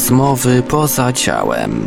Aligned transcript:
Rozmowy 0.00 0.62
poza 0.62 1.12
ciałem. 1.12 1.86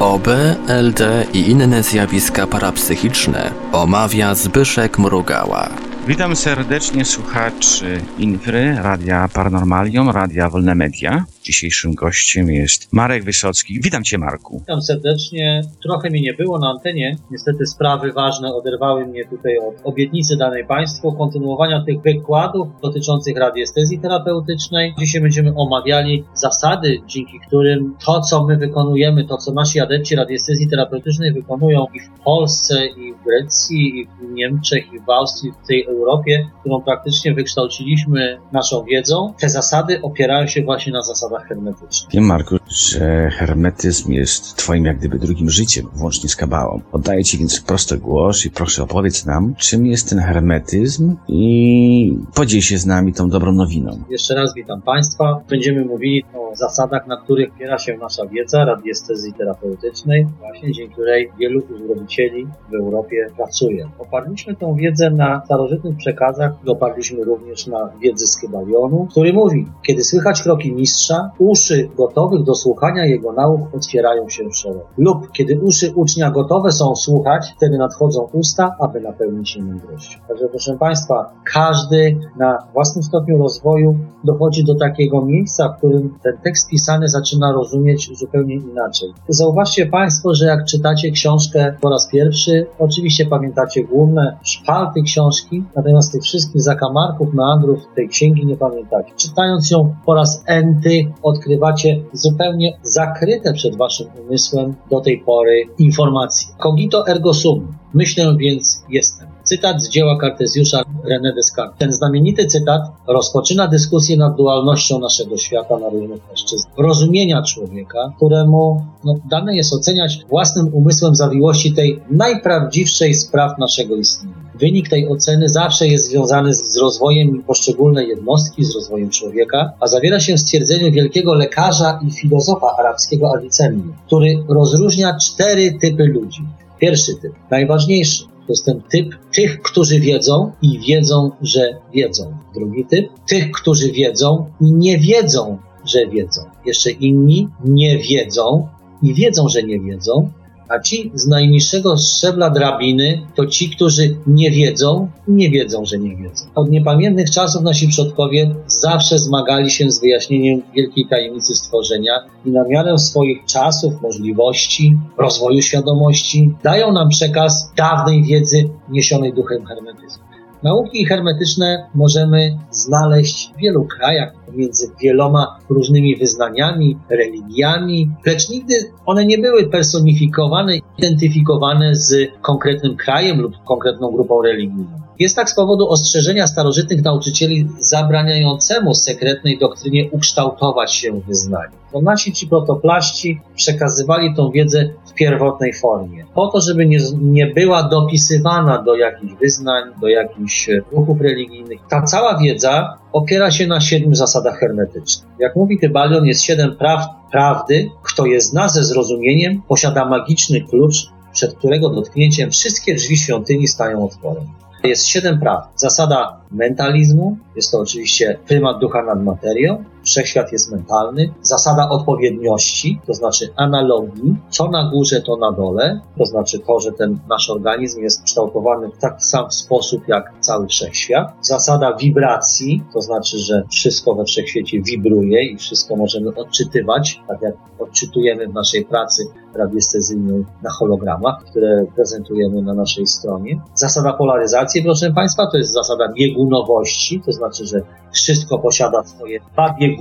OB, 0.00 0.28
LD 0.68 1.26
i 1.32 1.50
inne 1.50 1.82
zjawiska 1.82 2.46
parapsychiczne 2.46 3.50
omawia 3.72 4.34
Zbyszek 4.34 4.98
Mrugała. 4.98 5.68
Witam 6.06 6.36
serdecznie 6.36 7.04
słuchaczy 7.04 8.00
Infry, 8.18 8.78
Radia 8.82 9.28
Paranormalium, 9.28 10.10
Radia 10.10 10.50
Wolne 10.50 10.74
Media. 10.74 11.24
Dzisiejszym 11.46 11.94
gościem 11.94 12.50
jest 12.50 12.92
Marek 12.92 13.24
Wysocki. 13.24 13.80
Witam 13.82 14.04
Cię, 14.04 14.18
Marku. 14.18 14.58
Witam 14.58 14.82
serdecznie. 14.82 15.62
Trochę 15.82 16.10
mi 16.10 16.22
nie 16.22 16.34
było 16.34 16.58
na 16.58 16.70
antenie. 16.70 17.16
Niestety 17.30 17.66
sprawy 17.66 18.12
ważne 18.12 18.54
oderwały 18.54 19.06
mnie 19.06 19.24
tutaj 19.24 19.58
od 19.58 19.74
obietnicy 19.84 20.36
danej 20.36 20.66
Państwu, 20.66 21.12
kontynuowania 21.12 21.84
tych 21.84 22.00
wykładów 22.02 22.68
dotyczących 22.82 23.36
radiestezji 23.36 23.98
terapeutycznej. 23.98 24.94
Dzisiaj 24.98 25.20
będziemy 25.20 25.52
omawiali 25.56 26.24
zasady, 26.34 26.98
dzięki 27.06 27.40
którym 27.46 27.96
to, 28.06 28.20
co 28.20 28.44
my 28.44 28.56
wykonujemy, 28.56 29.24
to, 29.24 29.36
co 29.36 29.52
nasi 29.52 29.80
adepci 29.80 30.16
radiestezji 30.16 30.68
terapeutycznej 30.68 31.32
wykonują 31.32 31.86
i 31.94 32.00
w 32.00 32.20
Polsce, 32.24 32.86
i 32.86 33.14
w 33.14 33.24
Grecji, 33.24 34.00
i 34.00 34.06
w 34.06 34.32
Niemczech, 34.32 34.84
i 34.92 35.00
w 35.00 35.10
Austrii, 35.10 35.52
w 35.64 35.66
tej 35.66 35.84
Europie, 35.84 36.50
którą 36.60 36.82
praktycznie 36.82 37.34
wykształciliśmy 37.34 38.38
naszą 38.52 38.84
wiedzą, 38.84 39.34
te 39.40 39.48
zasady 39.48 40.02
opierają 40.02 40.46
się 40.46 40.62
właśnie 40.62 40.92
na 40.92 41.02
zasadach 41.02 41.35
hermetycznych. 41.40 42.12
Wiem, 42.12 42.24
Marku, 42.24 42.56
że 42.68 43.30
hermetyzm 43.30 44.12
jest 44.12 44.56
Twoim 44.56 44.84
jak 44.84 44.98
gdyby 44.98 45.18
drugim 45.18 45.50
życiem, 45.50 45.86
włącznie 45.94 46.28
z 46.28 46.36
kabałą. 46.36 46.80
Oddaję 46.92 47.24
Ci 47.24 47.38
więc 47.38 47.60
prosty 47.60 47.98
głos 47.98 48.46
i 48.46 48.50
proszę 48.50 48.82
opowiedz 48.82 49.26
nam, 49.26 49.54
czym 49.54 49.86
jest 49.86 50.10
ten 50.10 50.18
hermetyzm 50.18 51.16
i 51.28 52.18
podziel 52.34 52.60
się 52.60 52.78
z 52.78 52.86
nami 52.86 53.12
tą 53.12 53.30
dobrą 53.30 53.52
nowiną. 53.52 54.02
Jeszcze 54.10 54.34
raz 54.34 54.54
witam 54.54 54.82
Państwa. 54.82 55.40
Będziemy 55.48 55.84
mówili 55.84 56.24
o 56.34 56.45
zasadach, 56.58 57.06
na 57.06 57.16
których 57.16 57.52
opiera 57.54 57.78
się 57.78 57.96
nasza 57.96 58.26
wiedza 58.26 58.64
radiestezji 58.64 59.32
terapeutycznej, 59.32 60.26
właśnie 60.40 60.72
dzięki 60.72 60.92
której 60.92 61.32
wielu 61.38 61.62
uzdrowicieli 61.74 62.46
w 62.70 62.74
Europie 62.74 63.26
pracuje. 63.36 63.88
Oparliśmy 63.98 64.56
tę 64.56 64.74
wiedzę 64.76 65.10
na 65.10 65.42
starożytnych 65.44 65.96
przekazach 65.96 66.52
i 66.66 66.70
oparliśmy 66.70 67.24
również 67.24 67.66
na 67.66 67.90
wiedzy 68.00 68.26
z 68.26 68.36
Kybalionu, 68.36 69.06
który 69.10 69.32
mówi, 69.32 69.66
kiedy 69.86 70.04
słychać 70.04 70.42
kroki 70.42 70.72
mistrza, 70.72 71.30
uszy 71.38 71.88
gotowych 71.96 72.42
do 72.42 72.54
słuchania 72.54 73.04
jego 73.04 73.32
nauk 73.32 73.74
otwierają 73.74 74.28
się 74.28 74.52
szeroko. 74.52 74.88
Lub 74.98 75.32
kiedy 75.32 75.60
uszy 75.60 75.92
ucznia 75.94 76.30
gotowe 76.30 76.72
są 76.72 76.96
słuchać, 76.96 77.52
wtedy 77.56 77.78
nadchodzą 77.78 78.28
usta, 78.32 78.76
aby 78.80 79.00
napełnić 79.00 79.50
się 79.50 79.62
mądrością. 79.62 80.18
Także 80.28 80.48
proszę 80.48 80.76
Państwa, 80.78 81.32
każdy 81.44 82.16
na 82.36 82.58
własnym 82.72 83.02
stopniu 83.02 83.38
rozwoju 83.38 83.98
dochodzi 84.24 84.64
do 84.64 84.74
takiego 84.74 85.24
miejsca, 85.24 85.68
w 85.68 85.78
którym 85.78 86.18
ten 86.22 86.38
tekst 86.46 86.68
pisany 86.68 87.08
zaczyna 87.08 87.52
rozumieć 87.52 88.18
zupełnie 88.18 88.54
inaczej. 88.54 89.08
Zauważcie 89.28 89.86
Państwo, 89.86 90.34
że 90.34 90.46
jak 90.46 90.64
czytacie 90.64 91.10
książkę 91.10 91.76
po 91.80 91.90
raz 91.90 92.08
pierwszy, 92.08 92.66
oczywiście 92.78 93.26
pamiętacie 93.26 93.84
główne 93.84 94.36
szpalty 94.42 95.02
książki, 95.02 95.64
natomiast 95.76 96.12
tych 96.12 96.22
wszystkich 96.22 96.62
zakamarków, 96.62 97.34
meandrów 97.34 97.80
tej 97.96 98.08
księgi 98.08 98.46
nie 98.46 98.56
pamiętacie. 98.56 99.12
Czytając 99.16 99.70
ją 99.70 99.94
po 100.06 100.14
raz 100.14 100.42
enty, 100.46 101.12
odkrywacie 101.22 102.00
zupełnie 102.12 102.78
zakryte 102.82 103.52
przed 103.52 103.76
Waszym 103.76 104.06
umysłem 104.26 104.74
do 104.90 105.00
tej 105.00 105.18
pory 105.18 105.64
informacje. 105.78 106.48
Cogito 106.62 107.08
ergo 107.08 107.34
sum. 107.34 107.76
Myślę 107.94 108.36
więc 108.38 108.84
jestem. 108.88 109.35
Cytat 109.46 109.82
z 109.82 109.88
dzieła 109.88 110.18
Kartezjusza 110.18 110.82
René 111.04 111.34
Descartes. 111.34 111.78
Ten 111.78 111.92
znamienity 111.92 112.46
cytat 112.46 112.82
rozpoczyna 113.06 113.68
dyskusję 113.68 114.16
nad 114.16 114.36
dualnością 114.36 114.98
naszego 114.98 115.36
świata 115.36 115.78
na 115.78 115.88
różnych 115.88 116.20
płaszczyznach. 116.22 116.72
Rozumienia 116.78 117.42
człowieka, 117.42 118.12
któremu 118.16 118.86
no, 119.04 119.14
dane 119.30 119.56
jest 119.56 119.72
oceniać 119.72 120.24
własnym 120.28 120.74
umysłem 120.74 121.14
zawiłości 121.14 121.74
tej 121.74 122.00
najprawdziwszej 122.10 123.14
spraw 123.14 123.58
naszego 123.58 123.96
istnienia. 123.96 124.36
Wynik 124.54 124.88
tej 124.88 125.08
oceny 125.08 125.48
zawsze 125.48 125.88
jest 125.88 126.10
związany 126.10 126.54
z 126.54 126.76
rozwojem 126.76 127.42
poszczególnej 127.42 128.08
jednostki, 128.08 128.64
z 128.64 128.74
rozwojem 128.74 129.10
człowieka, 129.10 129.72
a 129.80 129.86
zawiera 129.86 130.20
się 130.20 130.34
w 130.34 130.40
stwierdzeniu 130.40 130.92
wielkiego 130.92 131.34
lekarza 131.34 132.00
i 132.08 132.10
filozofa 132.10 132.66
arabskiego 132.78 133.32
Avicenny, 133.36 133.92
który 134.06 134.44
rozróżnia 134.48 135.16
cztery 135.18 135.78
typy 135.80 136.04
ludzi. 136.04 136.42
Pierwszy 136.78 137.14
typ, 137.14 137.32
najważniejszy, 137.50 138.24
to 138.46 138.52
jest 138.52 138.64
ten 138.64 138.82
typ 138.90 139.14
tych, 139.32 139.62
którzy 139.62 140.00
wiedzą 140.00 140.52
i 140.62 140.78
wiedzą, 140.78 141.30
że 141.42 141.80
wiedzą. 141.94 142.36
Drugi 142.54 142.84
typ, 142.84 143.06
tych, 143.28 143.50
którzy 143.50 143.92
wiedzą 143.92 144.46
i 144.60 144.72
nie 144.72 144.98
wiedzą, 144.98 145.58
że 145.84 146.06
wiedzą. 146.06 146.40
Jeszcze 146.66 146.90
inni 146.90 147.48
nie 147.64 147.98
wiedzą 147.98 148.68
i 149.02 149.14
wiedzą, 149.14 149.48
że 149.48 149.62
nie 149.62 149.80
wiedzą. 149.80 150.30
A 150.68 150.78
ci 150.80 151.10
z 151.14 151.26
najniższego 151.26 151.96
szczebla 151.96 152.50
drabiny 152.50 153.26
to 153.34 153.46
ci, 153.46 153.70
którzy 153.70 154.16
nie 154.26 154.50
wiedzą 154.50 155.08
nie 155.28 155.50
wiedzą, 155.50 155.84
że 155.84 155.98
nie 155.98 156.16
wiedzą. 156.16 156.46
Od 156.54 156.70
niepamiętnych 156.70 157.30
czasów 157.30 157.62
nasi 157.62 157.88
przodkowie 157.88 158.54
zawsze 158.66 159.18
zmagali 159.18 159.70
się 159.70 159.90
z 159.90 160.00
wyjaśnieniem 160.00 160.62
wielkiej 160.74 161.06
tajemnicy 161.06 161.54
stworzenia 161.54 162.12
i 162.44 162.50
na 162.50 162.64
miarę 162.68 162.98
swoich 162.98 163.44
czasów, 163.44 164.02
możliwości, 164.02 164.98
rozwoju 165.18 165.62
świadomości 165.62 166.54
dają 166.64 166.92
nam 166.92 167.08
przekaz 167.08 167.72
dawnej 167.76 168.24
wiedzy 168.24 168.68
niesionej 168.88 169.32
duchem 169.32 169.66
hermetyzmu. 169.66 170.35
Nauki 170.62 171.04
hermetyczne 171.04 171.86
możemy 171.94 172.58
znaleźć 172.70 173.52
w 173.52 173.56
wielu 173.56 173.84
krajach, 173.84 174.32
między 174.52 174.90
wieloma 175.02 175.58
różnymi 175.68 176.16
wyznaniami, 176.16 176.98
religiami, 177.10 178.10
lecz 178.26 178.48
nigdy 178.48 178.74
one 179.06 179.26
nie 179.26 179.38
były 179.38 179.70
personifikowane, 179.70 180.76
identyfikowane 180.98 181.94
z 181.94 182.30
konkretnym 182.42 182.96
krajem 182.96 183.40
lub 183.40 183.52
konkretną 183.64 184.10
grupą 184.10 184.42
religijną. 184.42 185.05
Jest 185.18 185.36
tak 185.36 185.50
z 185.50 185.54
powodu 185.54 185.88
ostrzeżenia 185.88 186.46
starożytnych 186.46 187.04
nauczycieli 187.04 187.68
zabraniającemu 187.78 188.94
sekretnej 188.94 189.58
doktrynie 189.58 190.10
ukształtować 190.10 190.94
się 190.94 191.12
w 191.12 191.26
wyznaniu. 191.26 191.72
To 191.92 192.00
nasi 192.00 192.32
ci 192.32 192.46
protoplaści 192.46 193.40
przekazywali 193.54 194.34
tą 194.34 194.50
wiedzę 194.50 194.88
w 195.06 195.12
pierwotnej 195.14 195.72
formie, 195.72 196.24
po 196.34 196.48
to, 196.48 196.60
żeby 196.60 196.86
nie, 196.86 196.98
nie 197.20 197.46
była 197.46 197.82
dopisywana 197.82 198.82
do 198.82 198.96
jakichś 198.96 199.32
wyznań, 199.40 199.84
do 200.00 200.08
jakichś 200.08 200.70
ruchów 200.92 201.20
religijnych. 201.20 201.80
Ta 201.90 202.02
cała 202.02 202.38
wiedza 202.38 202.98
opiera 203.12 203.50
się 203.50 203.66
na 203.66 203.80
siedmiu 203.80 204.14
zasadach 204.14 204.58
hermetycznych. 204.58 205.28
Jak 205.38 205.56
mówi 205.56 205.78
Kybalion, 205.78 206.26
jest 206.26 206.42
siedem 206.42 206.76
praw 206.76 207.06
prawdy. 207.32 207.90
Kto 208.02 208.26
je 208.26 208.40
zna 208.40 208.68
ze 208.68 208.84
zrozumieniem, 208.84 209.62
posiada 209.68 210.04
magiczny 210.04 210.60
klucz, 210.60 210.96
przed 211.32 211.54
którego 211.54 211.90
dotknięciem 211.90 212.50
wszystkie 212.50 212.94
drzwi 212.94 213.16
świątyni 213.16 213.68
stają 213.68 214.04
otworem. 214.04 214.44
Jest 214.86 215.06
siedem 215.06 215.40
praw. 215.40 215.64
Zasada 215.76 216.40
mentalizmu, 216.50 217.36
jest 217.56 217.72
to 217.72 217.80
oczywiście 217.80 218.38
prymat 218.46 218.78
ducha 218.80 219.02
nad 219.02 219.22
materią, 219.22 219.84
wszechświat 220.06 220.52
jest 220.52 220.72
mentalny. 220.72 221.34
Zasada 221.42 221.88
odpowiedniości, 221.88 223.00
to 223.06 223.14
znaczy 223.14 223.48
analogii, 223.56 224.36
co 224.48 224.68
na 224.68 224.90
górze, 224.90 225.20
to 225.20 225.36
na 225.36 225.52
dole, 225.52 226.00
to 226.18 226.24
znaczy 226.24 226.58
to, 226.58 226.80
że 226.80 226.92
ten 226.92 227.18
nasz 227.28 227.50
organizm 227.50 228.02
jest 228.02 228.22
kształtowany 228.22 228.88
w 228.88 228.98
taki 228.98 229.24
sam 229.24 229.52
sposób 229.52 230.08
jak 230.08 230.32
cały 230.40 230.66
wszechświat. 230.66 231.32
Zasada 231.40 231.96
wibracji, 231.96 232.82
to 232.92 233.00
znaczy, 233.00 233.38
że 233.38 233.62
wszystko 233.70 234.14
we 234.14 234.24
wszechświecie 234.24 234.82
wibruje 234.82 235.44
i 235.44 235.56
wszystko 235.56 235.96
możemy 235.96 236.34
odczytywać, 236.34 237.20
tak 237.28 237.42
jak 237.42 237.54
odczytujemy 237.78 238.48
w 238.48 238.54
naszej 238.54 238.84
pracy 238.84 239.22
radiestezyjnej 239.54 240.44
na 240.62 240.70
hologramach, 240.70 241.44
które 241.44 241.86
prezentujemy 241.94 242.62
na 242.62 242.74
naszej 242.74 243.06
stronie. 243.06 243.60
Zasada 243.74 244.12
polaryzacji, 244.12 244.82
proszę 244.82 245.12
Państwa, 245.12 245.46
to 245.50 245.58
jest 245.58 245.72
zasada 245.72 246.12
biegunowości, 246.12 247.22
to 247.26 247.32
znaczy, 247.32 247.66
że 247.66 247.80
wszystko 248.12 248.58
posiada 248.58 249.04
swoje 249.04 249.40
dwa 249.52 249.74
bieguny. 249.80 249.95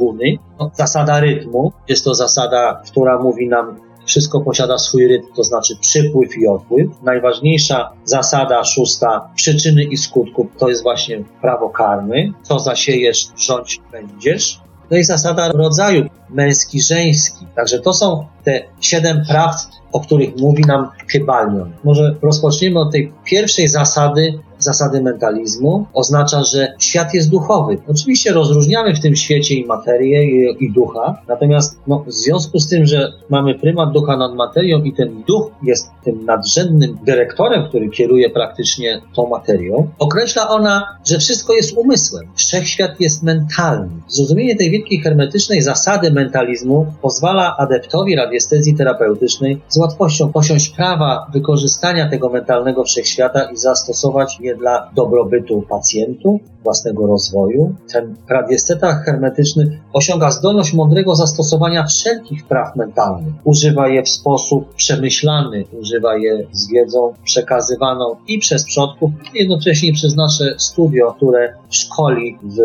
No, 0.59 0.71
zasada 0.73 1.19
rytmu, 1.19 1.71
jest 1.87 2.03
to 2.03 2.15
zasada, 2.15 2.81
która 2.87 3.19
mówi 3.19 3.47
nam, 3.47 3.79
wszystko 4.05 4.41
posiada 4.41 4.77
swój 4.77 5.07
rytm, 5.07 5.27
to 5.35 5.43
znaczy 5.43 5.77
przypływ 5.81 6.37
i 6.37 6.47
odpływ. 6.47 6.87
Najważniejsza 7.03 7.91
zasada 8.03 8.63
szósta, 8.63 9.29
przyczyny 9.35 9.83
i 9.83 9.97
skutków, 9.97 10.47
to 10.57 10.69
jest 10.69 10.83
właśnie 10.83 11.23
prawo 11.41 11.69
karmy. 11.69 12.33
Co 12.41 12.59
zasiejesz, 12.59 13.27
rządź 13.37 13.81
będziesz. 13.91 14.59
No 14.91 14.97
i 14.97 15.03
zasada 15.03 15.51
rodzaju 15.51 16.05
męski, 16.29 16.81
żeński. 16.81 17.45
Także 17.55 17.79
to 17.79 17.93
są 17.93 18.25
te 18.43 18.63
siedem 18.81 19.23
prawd, 19.29 19.69
o 19.91 19.99
których 19.99 20.37
mówi 20.37 20.63
nam 20.63 20.89
Kybalion. 21.07 21.71
Może 21.83 22.15
rozpoczniemy 22.21 22.79
od 22.79 22.91
tej 22.91 23.13
pierwszej 23.25 23.67
zasady 23.67 24.39
zasady 24.59 25.01
mentalizmu 25.01 25.85
oznacza, 25.93 26.43
że 26.43 26.73
świat 26.79 27.13
jest 27.13 27.29
duchowy. 27.29 27.77
Oczywiście 27.87 28.33
rozróżniamy 28.33 28.95
w 28.95 28.99
tym 28.99 29.15
świecie 29.15 29.55
i 29.55 29.65
materię, 29.65 30.25
i, 30.25 30.65
i 30.65 30.71
ducha, 30.71 31.21
natomiast 31.27 31.79
no, 31.87 32.03
w 32.07 32.13
związku 32.13 32.59
z 32.59 32.69
tym, 32.69 32.85
że 32.85 33.11
mamy 33.29 33.59
prymat 33.59 33.91
ducha 33.91 34.17
nad 34.17 34.35
materią 34.35 34.83
i 34.83 34.93
ten 34.93 35.23
duch 35.27 35.51
jest 35.63 35.89
tym 36.03 36.25
nadrzędnym 36.25 36.97
dyrektorem, 37.05 37.67
który 37.69 37.89
kieruje 37.89 38.29
praktycznie 38.29 39.01
tą 39.15 39.27
materią, 39.29 39.87
określa 39.99 40.49
ona, 40.49 40.97
że 41.05 41.19
wszystko 41.19 41.53
jest 41.53 41.77
umysłem. 41.77 42.27
Wszechświat 42.35 43.01
jest 43.01 43.23
mentalny. 43.23 43.89
Zrozumienie 44.07 44.55
tej 44.55 44.71
wielkiej 44.71 44.99
hermetycznej 44.99 45.61
zasady 45.61 46.11
mentalizmu 46.11 46.85
pozwala 47.01 47.55
adeptowi 47.57 48.15
radiestezji 48.15 48.75
terapeutycznej 48.75 49.61
z 49.67 49.77
łatwością 49.77 50.31
posiąść 50.31 50.69
prawa 50.69 51.27
wykorzystania 51.33 52.09
tego 52.09 52.29
mentalnego 52.29 52.83
wszechświata 52.83 53.51
i 53.51 53.57
zastosować 53.57 54.37
dla 54.53 54.89
dobrobytu 54.95 55.61
pacjentów, 55.69 56.41
własnego 56.63 57.07
rozwoju. 57.07 57.75
Ten 57.93 58.15
radiesteta 58.29 58.93
hermetyczny 58.93 59.79
osiąga 59.93 60.31
zdolność 60.31 60.73
mądrego 60.73 61.15
zastosowania 61.15 61.85
wszelkich 61.85 62.47
praw 62.47 62.75
mentalnych. 62.75 63.33
Używa 63.43 63.87
je 63.87 64.03
w 64.03 64.09
sposób 64.09 64.73
przemyślany, 64.75 65.65
używa 65.79 66.17
je 66.17 66.47
z 66.51 66.71
wiedzą 66.71 67.13
przekazywaną 67.23 68.15
i 68.27 68.39
przez 68.39 68.65
przodków, 68.65 69.11
jednocześnie 69.33 69.93
przez 69.93 70.15
nasze 70.15 70.55
studio, 70.57 71.13
które 71.13 71.53
szkoli 71.69 72.37
w 72.43 72.57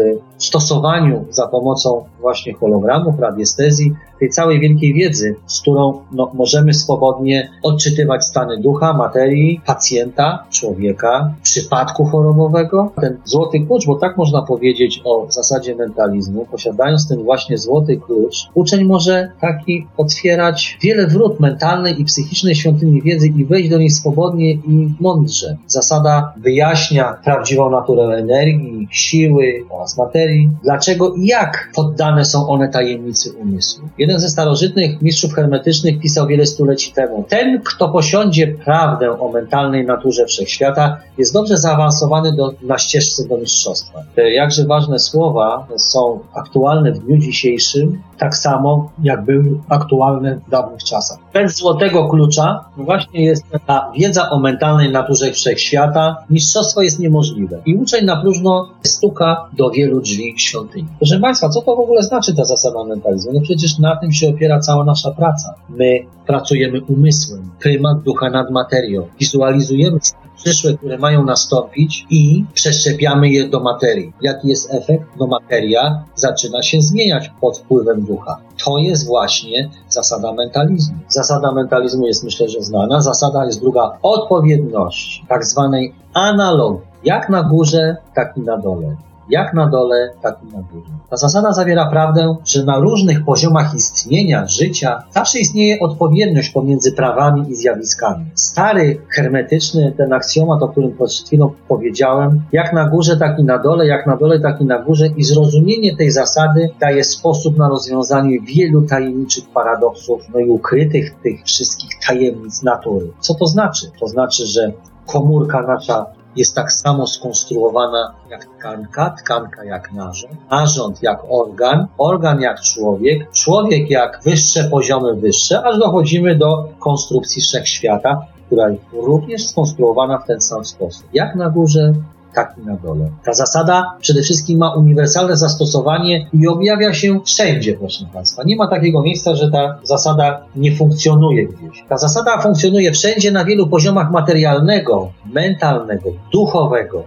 stosowaniu 0.45 1.25
za 1.31 1.47
pomocą 1.49 2.05
właśnie 2.21 2.55
hologramów, 2.55 3.19
radiestezji, 3.19 3.95
tej 4.21 4.31
całej 4.31 4.61
wielkiej 4.61 4.95
wiedzy, 4.95 5.37
z 5.47 5.61
którą 5.61 6.01
no, 6.13 6.31
możemy 6.35 6.75
swobodnie 6.75 7.51
odczytywać 7.63 8.25
stany 8.25 8.59
ducha, 8.59 8.93
materii, 8.93 9.61
pacjenta, 9.67 10.45
człowieka, 10.51 11.35
przypadku 11.43 12.05
chorobowego. 12.05 12.93
Ten 13.01 13.17
złoty 13.25 13.61
klucz, 13.61 13.87
bo 13.87 13.95
tak 13.95 14.17
można 14.17 14.43
powiedzieć 14.43 15.01
o 15.05 15.27
zasadzie 15.29 15.77
mentalizmu, 15.77 16.47
posiadając 16.51 17.09
ten 17.09 17.23
właśnie 17.23 17.59
złoty 17.59 17.97
klucz, 17.97 18.49
uczeń 18.55 18.85
może 18.85 19.31
taki 19.41 19.87
otwierać 19.97 20.79
wiele 20.83 21.07
wrót 21.07 21.41
mentalnej 21.41 22.01
i 22.01 22.05
psychicznej 22.05 22.55
świątyni 22.55 23.03
wiedzy 23.03 23.27
i 23.27 23.45
wejść 23.45 23.71
do 23.71 23.79
niej 23.79 23.91
swobodnie 23.91 24.53
i 24.53 24.95
mądrze. 25.01 25.57
Zasada 25.67 26.33
wyjaśnia 26.37 27.17
prawdziwą 27.25 27.71
naturę 27.71 28.03
energii, 28.03 28.89
siły 28.91 29.65
oraz 29.71 29.99
materii, 29.99 30.30
dlaczego 30.63 31.15
i 31.15 31.27
jak 31.27 31.71
poddane 31.75 32.25
są 32.25 32.49
one 32.49 32.69
tajemnicy 32.69 33.33
umysłu. 33.33 33.89
Jeden 33.99 34.19
ze 34.19 34.29
starożytnych 34.29 35.03
mistrzów 35.03 35.35
hermetycznych 35.35 36.01
pisał 36.01 36.27
wiele 36.27 36.47
stuleci 36.47 36.93
temu: 36.93 37.25
Ten, 37.29 37.61
kto 37.63 37.89
posiądzie 37.89 38.47
prawdę 38.47 39.21
o 39.21 39.33
mentalnej 39.33 39.87
naturze 39.87 40.27
wszechświata, 40.27 41.01
jest 41.19 41.33
dobrze 41.33 41.57
zaawansowany 41.57 42.37
do, 42.37 42.53
na 42.63 42.79
ścieżce 42.79 43.29
do 43.29 43.37
mistrzostwa. 43.37 44.03
Te 44.15 44.31
jakże 44.31 44.65
ważne 44.65 44.99
słowa 44.99 45.67
są 45.77 46.21
aktualne 46.35 46.93
w 46.93 46.99
dniu 46.99 47.19
dzisiejszym, 47.19 48.03
tak 48.19 48.37
samo 48.37 48.91
jak 49.03 49.25
były 49.25 49.59
aktualne 49.69 50.41
w 50.47 50.51
dawnych 50.51 50.85
czasach. 50.85 51.19
Bez 51.35 51.57
złotego 51.57 52.09
klucza 52.09 52.65
właśnie 52.77 53.25
jest 53.25 53.45
ta 53.67 53.93
wiedza 53.99 54.31
o 54.31 54.41
mentalnej 54.41 54.93
naturze 54.93 55.33
wszechświata. 55.33 56.17
Mistrzostwo 56.31 56.83
jest 56.83 56.99
niemożliwe. 56.99 57.63
I 57.67 57.75
uczeń 57.75 58.05
na 58.05 58.17
próżno 58.17 58.69
stuka 58.83 59.49
do 59.53 59.71
wielu 59.71 60.01
drzwi 60.01 60.35
świątyni. 60.37 60.89
Proszę 60.99 61.21
Państwa, 61.21 61.49
co 61.49 61.63
to 61.63 61.77
w 61.77 61.81
ogóle 61.81 62.03
znaczy 62.03 62.35
ta 62.35 62.45
zasada 62.45 62.85
mentalizmu? 62.85 63.33
No 63.33 63.41
przecież 63.41 63.79
na 63.79 63.97
tym 63.97 64.13
się 64.13 64.29
opiera 64.29 64.61
cała 64.61 64.85
nasza 64.85 65.11
praca. 65.11 65.55
My 65.69 66.01
pracujemy 66.27 66.81
umysłem, 66.89 67.51
prymat 67.61 68.03
ducha 68.03 68.31
nad 68.31 68.51
materią, 68.51 69.07
wizualizujemy 69.21 69.99
przyszłe, 70.45 70.75
które 70.75 70.99
mają 70.99 71.25
nastąpić 71.25 72.07
i 72.11 72.45
przeszczepiamy 72.55 73.31
je 73.31 73.49
do 73.49 73.61
materii. 73.61 74.13
Jaki 74.21 74.49
jest 74.49 74.75
efekt? 74.75 75.05
No 75.21 75.27
materia 75.27 76.05
zaczyna 76.15 76.63
się 76.63 76.81
zmieniać 76.81 77.31
pod 77.41 77.59
wpływem 77.59 78.03
ducha. 78.03 78.41
To 78.65 78.79
jest 78.79 79.07
właśnie 79.07 79.71
zasada 79.89 80.33
mentalizmu. 80.33 80.99
Zasada 81.09 81.53
mentalizmu 81.53 82.07
jest 82.07 82.25
myślę, 82.25 82.49
że 82.49 82.63
znana. 82.63 83.01
Zasada 83.01 83.45
jest 83.45 83.61
druga 83.61 83.99
odpowiedności, 84.03 85.25
tak 85.29 85.45
zwanej 85.45 85.95
analogii. 86.15 86.91
Jak 87.05 87.29
na 87.29 87.43
górze, 87.43 87.97
tak 88.15 88.37
i 88.37 88.41
na 88.41 88.59
dole 88.59 88.97
jak 89.31 89.55
na 89.55 89.67
dole, 89.67 90.11
tak 90.23 90.39
i 90.43 90.57
na 90.57 90.63
górze. 90.63 90.91
Ta 91.11 91.17
zasada 91.17 91.53
zawiera 91.53 91.91
prawdę, 91.91 92.37
że 92.45 92.65
na 92.65 92.79
różnych 92.79 93.25
poziomach 93.25 93.75
istnienia, 93.75 94.47
życia, 94.47 95.03
zawsze 95.11 95.39
istnieje 95.39 95.81
odpowiedniość 95.81 96.51
pomiędzy 96.51 96.93
prawami 96.93 97.51
i 97.51 97.55
zjawiskami. 97.55 98.25
Stary, 98.35 99.01
hermetyczny, 99.09 99.95
ten 99.97 100.13
aksjomat, 100.13 100.63
o 100.63 100.69
którym 100.69 100.93
przed 100.93 101.27
chwilą 101.27 101.51
powiedziałem, 101.69 102.43
jak 102.53 102.73
na 102.73 102.89
górze, 102.89 103.17
tak 103.17 103.39
i 103.39 103.45
na 103.45 103.59
dole, 103.59 103.87
jak 103.87 104.07
na 104.07 104.17
dole, 104.17 104.41
tak 104.41 104.61
i 104.61 104.65
na 104.65 104.79
górze 104.79 105.07
i 105.07 105.25
zrozumienie 105.25 105.97
tej 105.97 106.11
zasady 106.11 106.71
daje 106.81 107.05
sposób 107.05 107.57
na 107.57 107.69
rozwiązanie 107.69 108.41
wielu 108.41 108.83
tajemniczych 108.83 109.45
paradoksów, 109.55 110.21
no 110.35 110.41
i 110.41 110.49
ukrytych 110.49 111.15
tych 111.23 111.45
wszystkich 111.45 111.91
tajemnic 112.09 112.63
natury. 112.63 113.11
Co 113.21 113.35
to 113.35 113.47
znaczy? 113.47 113.91
To 114.01 114.07
znaczy, 114.07 114.47
że 114.47 114.73
komórka 115.07 115.63
nasza 115.63 116.07
jest 116.37 116.55
tak 116.55 116.73
samo 116.73 117.07
skonstruowana 117.07 118.15
jak 118.31 118.45
tkanka, 118.45 119.11
tkanka 119.11 119.65
jak 119.65 119.93
narząd, 119.93 120.51
narząd 120.51 121.03
jak 121.03 121.21
organ, 121.29 121.87
organ 121.99 122.41
jak 122.41 122.61
człowiek, 122.61 123.31
człowiek 123.31 123.91
jak 123.91 124.21
wyższe 124.25 124.65
poziomy 124.65 125.15
wyższe, 125.15 125.63
aż 125.63 125.79
dochodzimy 125.79 126.37
do 126.37 126.69
konstrukcji 126.79 127.43
wszechświata, 127.43 128.27
która 128.47 128.69
również 128.93 129.47
skonstruowana 129.47 130.19
w 130.19 130.27
ten 130.27 130.41
sam 130.41 130.65
sposób. 130.65 131.05
Jak 131.13 131.35
na 131.35 131.51
górze, 131.51 131.93
tak 132.35 132.55
i 132.63 132.67
na 132.67 132.77
dole. 132.77 133.11
Ta 133.25 133.35
zasada 133.35 133.97
przede 134.01 134.23
wszystkim 134.23 134.59
ma 134.59 134.75
uniwersalne 134.75 135.37
zastosowanie 135.37 136.29
i 136.33 136.49
objawia 136.49 136.95
się 136.95 137.21
wszędzie, 137.25 137.75
proszę 137.75 138.05
Państwa. 138.13 138.43
Nie 138.45 138.57
ma 138.57 138.69
takiego 138.69 139.03
miejsca, 139.03 139.35
że 139.37 139.51
ta 139.51 139.79
zasada 139.83 140.47
nie 140.57 140.77
funkcjonuje 140.77 141.47
gdzieś. 141.47 141.85
Ta 141.89 141.97
zasada 141.97 142.39
funkcjonuje 142.43 142.93
wszędzie 142.93 143.33
na 143.33 143.45
wielu 143.45 143.69
poziomach 143.69 144.11
materialnego, 144.11 145.13
mentalnego, 145.33 146.11
duchowego 146.33 147.03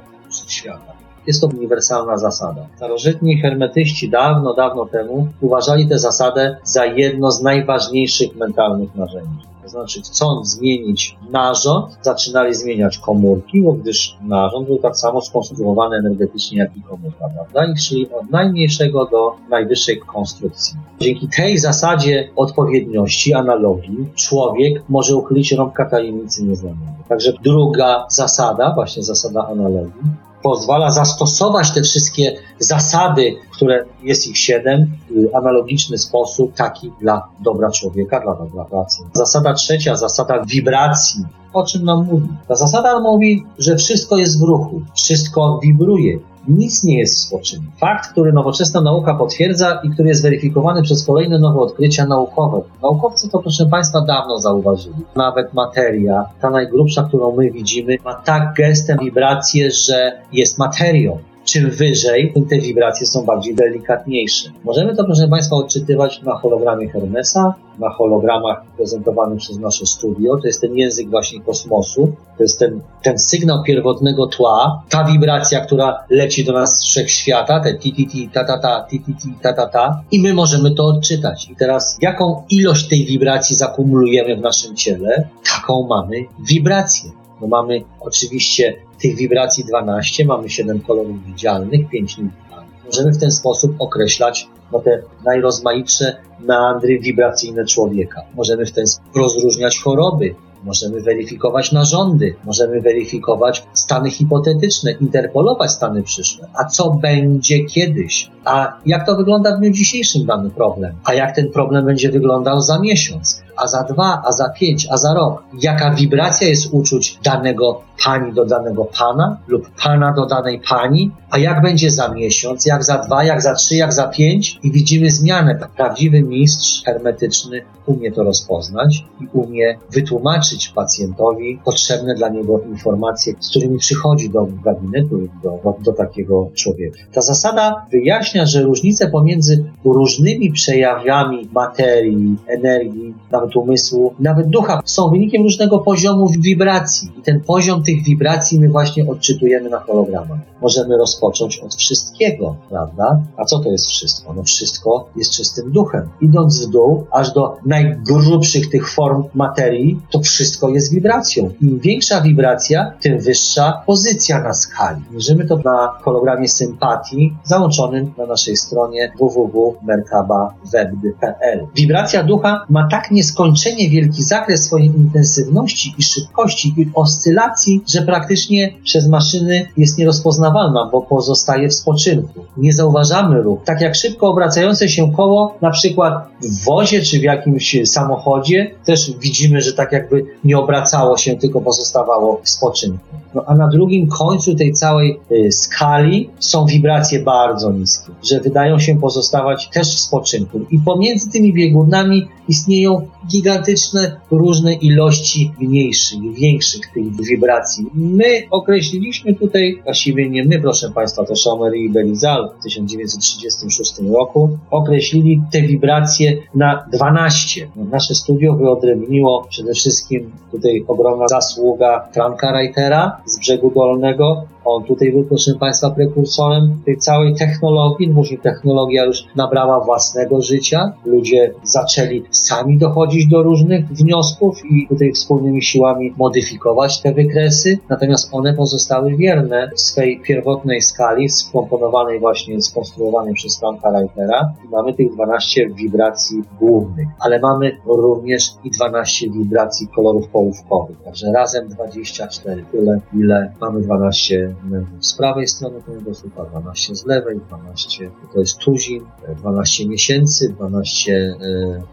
świata. 0.47 0.93
Jest 1.27 1.41
to 1.41 1.47
uniwersalna 1.47 2.17
zasada. 2.17 2.67
Starożytni 2.75 3.41
hermetyści 3.41 4.09
dawno, 4.09 4.53
dawno 4.53 4.85
temu 4.85 5.27
uważali 5.41 5.87
tę 5.87 5.99
zasadę 5.99 6.57
za 6.63 6.85
jedno 6.85 7.31
z 7.31 7.41
najważniejszych 7.41 8.35
mentalnych 8.35 8.95
narzędzi. 8.95 9.52
To 9.63 9.69
znaczy, 9.69 10.01
chcąc 10.01 10.49
zmienić 10.49 11.17
narząd, 11.31 11.97
zaczynali 12.01 12.55
zmieniać 12.55 12.97
komórki, 12.97 13.61
bo 13.61 13.73
gdyż 13.73 14.17
narząd 14.21 14.67
był 14.67 14.77
tak 14.77 14.97
samo 14.97 15.21
skonstruowany 15.21 15.97
energetycznie 15.97 16.57
jak 16.59 16.77
i 16.77 16.81
komórka, 16.81 17.29
prawda? 17.29 17.73
I 17.73 17.77
szli 17.77 18.11
od 18.11 18.31
najmniejszego 18.31 19.05
do 19.05 19.35
najwyższej 19.49 19.99
konstrukcji. 19.99 20.77
Dzięki 20.99 21.27
tej 21.37 21.57
zasadzie 21.57 22.29
odpowiedniości, 22.35 23.33
analogii, 23.33 24.05
człowiek 24.15 24.83
może 24.89 25.15
uchylić 25.15 25.51
rąbka 25.51 25.89
tajemnicy 25.89 26.43
nieznanego. 26.43 27.03
Także 27.09 27.33
druga 27.43 28.05
zasada, 28.09 28.73
właśnie 28.75 29.03
zasada 29.03 29.47
analogii, 29.47 30.01
pozwala 30.43 30.91
zastosować 30.91 31.71
te 31.71 31.81
wszystkie 31.81 32.35
zasady, 32.59 33.35
które 33.51 33.85
jest 34.03 34.27
ich 34.27 34.37
siedem, 34.37 34.97
analogiczny 35.33 35.97
sposób, 35.97 36.53
taki 36.53 36.91
dla 37.01 37.27
dobra 37.39 37.71
człowieka, 37.71 38.19
dla 38.19 38.35
dobra 38.35 38.65
pracy. 38.65 39.03
Zasada 39.13 39.53
trzecia, 39.53 39.95
zasada 39.95 40.43
wibracji. 40.45 41.23
O 41.53 41.65
czym 41.65 41.85
nam 41.85 42.05
mówi? 42.05 42.27
Ta 42.47 42.55
zasada 42.55 42.99
mówi, 42.99 43.45
że 43.57 43.75
wszystko 43.75 44.17
jest 44.17 44.39
w 44.39 44.43
ruchu, 44.43 44.81
wszystko 44.95 45.59
wibruje, 45.63 46.19
nic 46.47 46.83
nie 46.83 46.99
jest 46.99 47.19
spoczynku. 47.19 47.67
Fakt, 47.77 48.11
który 48.11 48.33
nowoczesna 48.33 48.81
nauka 48.81 49.13
potwierdza 49.13 49.81
i 49.83 49.89
który 49.89 50.09
jest 50.09 50.23
weryfikowany 50.23 50.81
przez 50.81 51.05
kolejne 51.05 51.39
nowe 51.39 51.59
odkrycia 51.59 52.05
naukowe. 52.05 52.61
Naukowcy 52.81 53.29
to, 53.29 53.39
proszę 53.39 53.65
Państwa, 53.65 54.01
dawno 54.01 54.39
zauważyli. 54.39 54.95
Nawet 55.15 55.53
materia, 55.53 56.25
ta 56.41 56.49
najgrubsza, 56.49 57.03
którą 57.03 57.35
my 57.35 57.51
widzimy, 57.51 57.97
ma 58.05 58.13
tak 58.13 58.53
gestem 58.57 58.97
wibrację, 59.01 59.71
że 59.71 60.11
jest 60.31 60.57
materią 60.57 61.17
czym 61.45 61.69
wyżej, 61.69 62.31
tym 62.33 62.45
te 62.45 62.59
wibracje 62.59 63.07
są 63.07 63.25
bardziej 63.25 63.55
delikatniejsze. 63.55 64.49
Możemy 64.63 64.95
to, 64.95 65.03
proszę 65.03 65.27
Państwa, 65.27 65.55
odczytywać 65.55 66.21
na 66.21 66.35
hologramie 66.35 66.89
Hermesa, 66.89 67.53
na 67.79 67.89
hologramach 67.89 68.63
prezentowanych 68.77 69.39
przez 69.39 69.59
nasze 69.59 69.85
studio. 69.85 70.37
To 70.37 70.47
jest 70.47 70.61
ten 70.61 70.77
język 70.77 71.09
właśnie 71.09 71.41
kosmosu, 71.41 72.11
to 72.37 72.43
jest 72.43 72.59
ten, 72.59 72.81
ten 73.03 73.19
sygnał 73.19 73.63
pierwotnego 73.63 74.27
tła, 74.27 74.83
ta 74.89 75.03
wibracja, 75.03 75.65
która 75.65 76.03
leci 76.09 76.45
do 76.45 76.53
nas 76.53 76.79
z 76.79 76.85
wszechświata, 76.85 77.59
te 77.59 77.73
ti 77.73 77.93
ti 77.93 78.07
ti 78.07 78.29
ta 78.33 78.43
ta 78.43 78.57
ta 78.57 78.87
ti 78.89 78.99
ti 78.99 79.15
ti 79.15 79.33
ta 79.41 79.53
ta 79.53 79.67
ta 79.67 80.03
i 80.11 80.19
my 80.19 80.33
możemy 80.33 80.75
to 80.75 80.85
odczytać. 80.85 81.49
I 81.49 81.55
teraz 81.55 81.97
jaką 82.01 82.43
ilość 82.49 82.87
tej 82.87 83.05
wibracji 83.05 83.55
zakumulujemy 83.55 84.35
w 84.35 84.41
naszym 84.41 84.75
ciele, 84.75 85.27
taką 85.53 85.87
mamy 85.87 86.15
wibrację. 86.49 87.22
No 87.43 87.49
mamy 87.49 87.83
oczywiście 87.99 88.75
tych 89.01 89.15
wibracji 89.15 89.63
12, 89.65 90.25
mamy 90.25 90.49
7 90.49 90.79
kolorów 90.79 91.25
widzialnych, 91.25 91.89
5 91.89 92.17
niewidzialnych. 92.17 92.85
Możemy 92.85 93.11
w 93.11 93.19
ten 93.19 93.31
sposób 93.31 93.75
określać 93.79 94.47
no, 94.71 94.79
te 94.79 95.01
najrozmaitsze 95.25 96.15
meandry 96.39 96.99
wibracyjne 96.99 97.65
człowieka. 97.65 98.21
Możemy 98.35 98.65
w 98.65 98.71
ten 98.71 98.87
sposób 98.87 99.15
rozróżniać 99.15 99.79
choroby, 99.79 100.35
możemy 100.63 101.01
weryfikować 101.01 101.71
narządy, 101.71 102.35
możemy 102.45 102.81
weryfikować 102.81 103.63
stany 103.73 104.09
hipotetyczne, 104.09 104.91
interpolować 104.91 105.71
stany 105.71 106.03
przyszłe. 106.03 106.47
A 106.53 106.65
co 106.65 106.89
będzie 106.89 107.65
kiedyś? 107.65 108.31
A 108.45 108.73
jak 108.85 109.05
to 109.05 109.15
wygląda 109.15 109.57
w 109.57 109.59
dniu 109.59 109.71
dzisiejszym 109.71 110.25
dany 110.25 110.49
problem? 110.49 110.95
A 111.03 111.13
jak 111.13 111.35
ten 111.35 111.51
problem 111.51 111.85
będzie 111.85 112.11
wyglądał 112.11 112.61
za 112.61 112.79
miesiąc? 112.79 113.43
a 113.55 113.67
za 113.67 113.83
dwa, 113.83 114.21
a 114.25 114.31
za 114.31 114.49
pięć, 114.49 114.87
a 114.91 114.97
za 114.97 115.13
rok. 115.13 115.43
Jaka 115.61 115.91
wibracja 115.91 116.47
jest 116.47 116.73
uczuć 116.73 117.17
danego 117.23 117.81
pani 118.03 118.33
do 118.33 118.45
danego 118.45 118.85
pana 118.85 119.37
lub 119.47 119.69
pana 119.83 120.13
do 120.13 120.25
danej 120.25 120.61
pani, 120.69 121.11
a 121.29 121.37
jak 121.37 121.61
będzie 121.61 121.91
za 121.91 122.07
miesiąc, 122.07 122.65
jak 122.65 122.83
za 122.83 122.97
dwa, 122.97 123.23
jak 123.23 123.41
za 123.41 123.53
trzy, 123.53 123.75
jak 123.75 123.93
za 123.93 124.07
pięć 124.07 124.59
i 124.63 124.71
widzimy 124.71 125.11
zmianę. 125.11 125.59
Prawdziwy 125.75 126.21
mistrz 126.21 126.83
hermetyczny 126.85 127.61
umie 127.85 128.11
to 128.11 128.23
rozpoznać 128.23 129.05
i 129.21 129.27
umie 129.33 129.77
wytłumaczyć 129.91 130.52
pacjentowi 130.75 131.59
potrzebne 131.65 132.15
dla 132.15 132.29
niego 132.29 132.59
informacje, 132.59 133.33
z 133.39 133.49
którymi 133.49 133.77
przychodzi 133.77 134.29
do 134.29 134.47
gabinetu 134.65 135.19
do, 135.43 135.59
do, 135.63 135.75
do 135.83 135.93
takiego 135.93 136.49
człowieka. 136.53 136.97
Ta 137.13 137.21
zasada 137.21 137.85
wyjaśnia, 137.91 138.45
że 138.45 138.63
różnice 138.63 139.09
pomiędzy 139.09 139.65
różnymi 139.85 140.51
przejawami 140.51 141.49
materii, 141.53 142.35
energii, 142.47 143.13
nawet 143.31 143.55
umysłu, 143.55 144.13
nawet 144.19 144.47
ducha 144.47 144.81
są 144.85 145.09
wynikiem 145.09 145.43
różnego 145.43 145.79
poziomu 145.79 146.27
wibracji. 146.39 147.11
I 147.19 147.21
ten 147.21 147.41
poziom 147.41 147.83
tych 147.83 148.03
wibracji 148.03 148.59
my 148.59 148.69
właśnie 148.69 149.09
odczytujemy 149.09 149.69
na 149.69 149.79
hologramach. 149.79 150.39
Możemy 150.61 150.97
rozpocząć 150.97 151.57
od 151.57 151.75
wszystkiego, 151.75 152.55
prawda? 152.69 153.21
A 153.37 153.45
co 153.45 153.59
to 153.59 153.71
jest 153.71 153.85
wszystko? 153.85 154.33
No 154.33 154.43
wszystko 154.43 155.09
jest 155.15 155.31
czystym 155.31 155.71
duchem. 155.71 156.09
Idąc 156.21 156.65
w 156.65 156.69
dół, 156.69 157.05
aż 157.11 157.33
do 157.33 157.57
najgrubszych 157.65 158.69
tych 158.69 158.91
form 158.91 159.23
materii, 159.33 159.99
to 160.11 160.19
wszystko 160.19 160.42
jest 160.73 160.93
wibracją. 160.93 161.51
Im 161.61 161.79
większa 161.79 162.21
wibracja, 162.21 162.93
tym 163.01 163.19
wyższa 163.19 163.83
pozycja 163.85 164.43
na 164.43 164.53
skali. 164.53 165.01
Mierzymy 165.11 165.45
to 165.45 165.57
na 165.57 165.97
hologramie 166.01 166.47
sympatii, 166.47 167.33
załączonym 167.43 168.13
na 168.17 168.25
naszej 168.25 168.57
stronie 168.57 169.11
www.merkaba.web.pl. 169.19 171.67
Wibracja 171.75 172.23
ducha 172.23 172.65
ma 172.69 172.87
tak 172.91 173.11
nieskończenie 173.11 173.89
wielki 173.89 174.23
zakres 174.23 174.65
swojej 174.65 174.87
intensywności 174.87 175.95
i 175.97 176.03
szybkości 176.03 176.73
i 176.77 176.89
oscylacji, 176.93 177.83
że 177.87 178.01
praktycznie 178.01 178.73
przez 178.83 179.07
maszyny 179.07 179.67
jest 179.77 179.97
nierozpoznawalna, 179.97 180.89
bo 180.91 181.01
pozostaje 181.01 181.69
w 181.69 181.73
spoczynku. 181.73 182.45
Nie 182.57 182.73
zauważamy 182.73 183.41
ruch. 183.41 183.59
Tak 183.65 183.81
jak 183.81 183.95
szybko 183.95 184.29
obracające 184.29 184.89
się 184.89 185.11
koło, 185.11 185.57
na 185.61 185.71
przykład 185.71 186.27
w 186.41 186.65
wozie 186.65 187.01
czy 187.01 187.19
w 187.19 187.23
jakimś 187.23 187.77
samochodzie, 187.85 188.71
też 188.85 189.11
widzimy, 189.19 189.61
że 189.61 189.73
tak 189.73 189.91
jakby 189.91 190.25
nie 190.43 190.57
obracało 190.57 191.17
się, 191.17 191.35
tylko 191.35 191.61
pozostawało 191.61 192.41
w 192.43 192.49
spoczynku. 192.49 193.05
No 193.35 193.43
a 193.47 193.55
na 193.55 193.67
drugim 193.67 194.07
końcu 194.07 194.55
tej 194.55 194.73
całej 194.73 195.19
y, 195.31 195.51
skali 195.51 196.29
są 196.39 196.65
wibracje 196.65 197.19
bardzo 197.19 197.71
niskie, 197.71 198.11
że 198.23 198.39
wydają 198.39 198.79
się 198.79 198.99
pozostawać 198.99 199.69
też 199.73 199.95
w 199.95 199.99
spoczynku. 199.99 200.59
I 200.71 200.79
pomiędzy 200.79 201.31
tymi 201.31 201.53
biegunami 201.53 202.27
istnieją 202.47 203.07
gigantyczne 203.27 204.19
różne 204.31 204.73
ilości 204.73 205.51
mniejszych 205.59 206.33
większych 206.33 206.81
tych 206.93 207.25
wibracji. 207.25 207.85
My 207.93 208.43
określiliśmy 208.51 209.35
tutaj, 209.35 209.79
właściwie 209.83 210.29
nie 210.29 210.45
my, 210.45 210.59
proszę 210.59 210.91
Państwa, 210.91 211.25
to 211.25 211.35
Schomer 211.35 211.75
i 211.75 211.89
Belizal 211.89 212.49
w 212.59 212.63
1936 212.63 213.93
roku, 214.13 214.57
określili 214.71 215.41
te 215.51 215.61
wibracje 215.61 216.37
na 216.55 216.85
12. 216.93 217.67
No, 217.75 217.85
nasze 217.85 218.15
studio 218.15 218.53
wyodrębniło 218.53 219.47
przede 219.49 219.73
wszystkim 219.73 220.31
tutaj 220.51 220.83
ogromna 220.87 221.27
zasługa 221.27 222.07
Franka 222.13 222.51
Reitera 222.51 223.21
z 223.25 223.39
brzegu 223.39 223.71
dolnego, 223.75 224.45
on 224.65 224.83
tutaj 224.83 225.11
był, 225.11 225.23
proszę 225.23 225.51
Państwa, 225.59 225.89
prekursorem 225.89 226.81
tej 226.85 226.97
całej 226.97 227.35
technologii. 227.35 228.09
Później 228.09 228.39
technologia 228.39 229.05
już 229.05 229.25
nabrała 229.35 229.79
własnego 229.79 230.41
życia. 230.41 230.93
Ludzie 231.05 231.53
zaczęli 231.63 232.23
sami 232.31 232.77
dochodzić 232.77 233.27
do 233.27 233.43
różnych 233.43 233.87
wniosków 233.87 234.61
i 234.71 234.87
tutaj 234.87 235.11
wspólnymi 235.11 235.61
siłami 235.61 236.13
modyfikować 236.17 237.01
te 237.01 237.13
wykresy. 237.13 237.79
Natomiast 237.89 238.29
one 238.31 238.53
pozostały 238.53 239.15
wierne 239.15 239.71
swej 239.75 240.19
pierwotnej 240.19 240.81
skali, 240.81 241.29
skomponowanej 241.29 242.19
właśnie, 242.19 242.61
skonstruowanej 242.61 243.33
przez 243.33 243.59
Franka 243.59 243.91
Reitera. 243.91 244.53
Mamy 244.71 244.93
tych 244.93 245.13
12 245.13 245.69
wibracji 245.69 246.43
głównych, 246.59 247.07
ale 247.19 247.39
mamy 247.39 247.77
również 247.85 248.43
i 248.63 248.71
12 248.71 249.29
wibracji 249.29 249.87
kolorów 249.95 250.27
połówkowych. 250.27 250.97
Także 251.03 251.31
razem 251.31 251.67
24. 251.67 252.65
Tyle, 252.71 252.99
ile 253.13 253.51
mamy 253.61 253.81
12 253.81 254.52
z 254.99 255.13
prawej 255.13 255.47
strony 255.47 255.81
kręgosłupa, 255.81 256.45
12 256.45 256.95
z 256.95 257.05
lewej, 257.05 257.39
12 257.47 258.11
to 258.33 258.39
jest 258.39 258.57
tuzin, 258.57 259.03
12 259.37 259.89
miesięcy, 259.89 260.49
12 260.49 261.35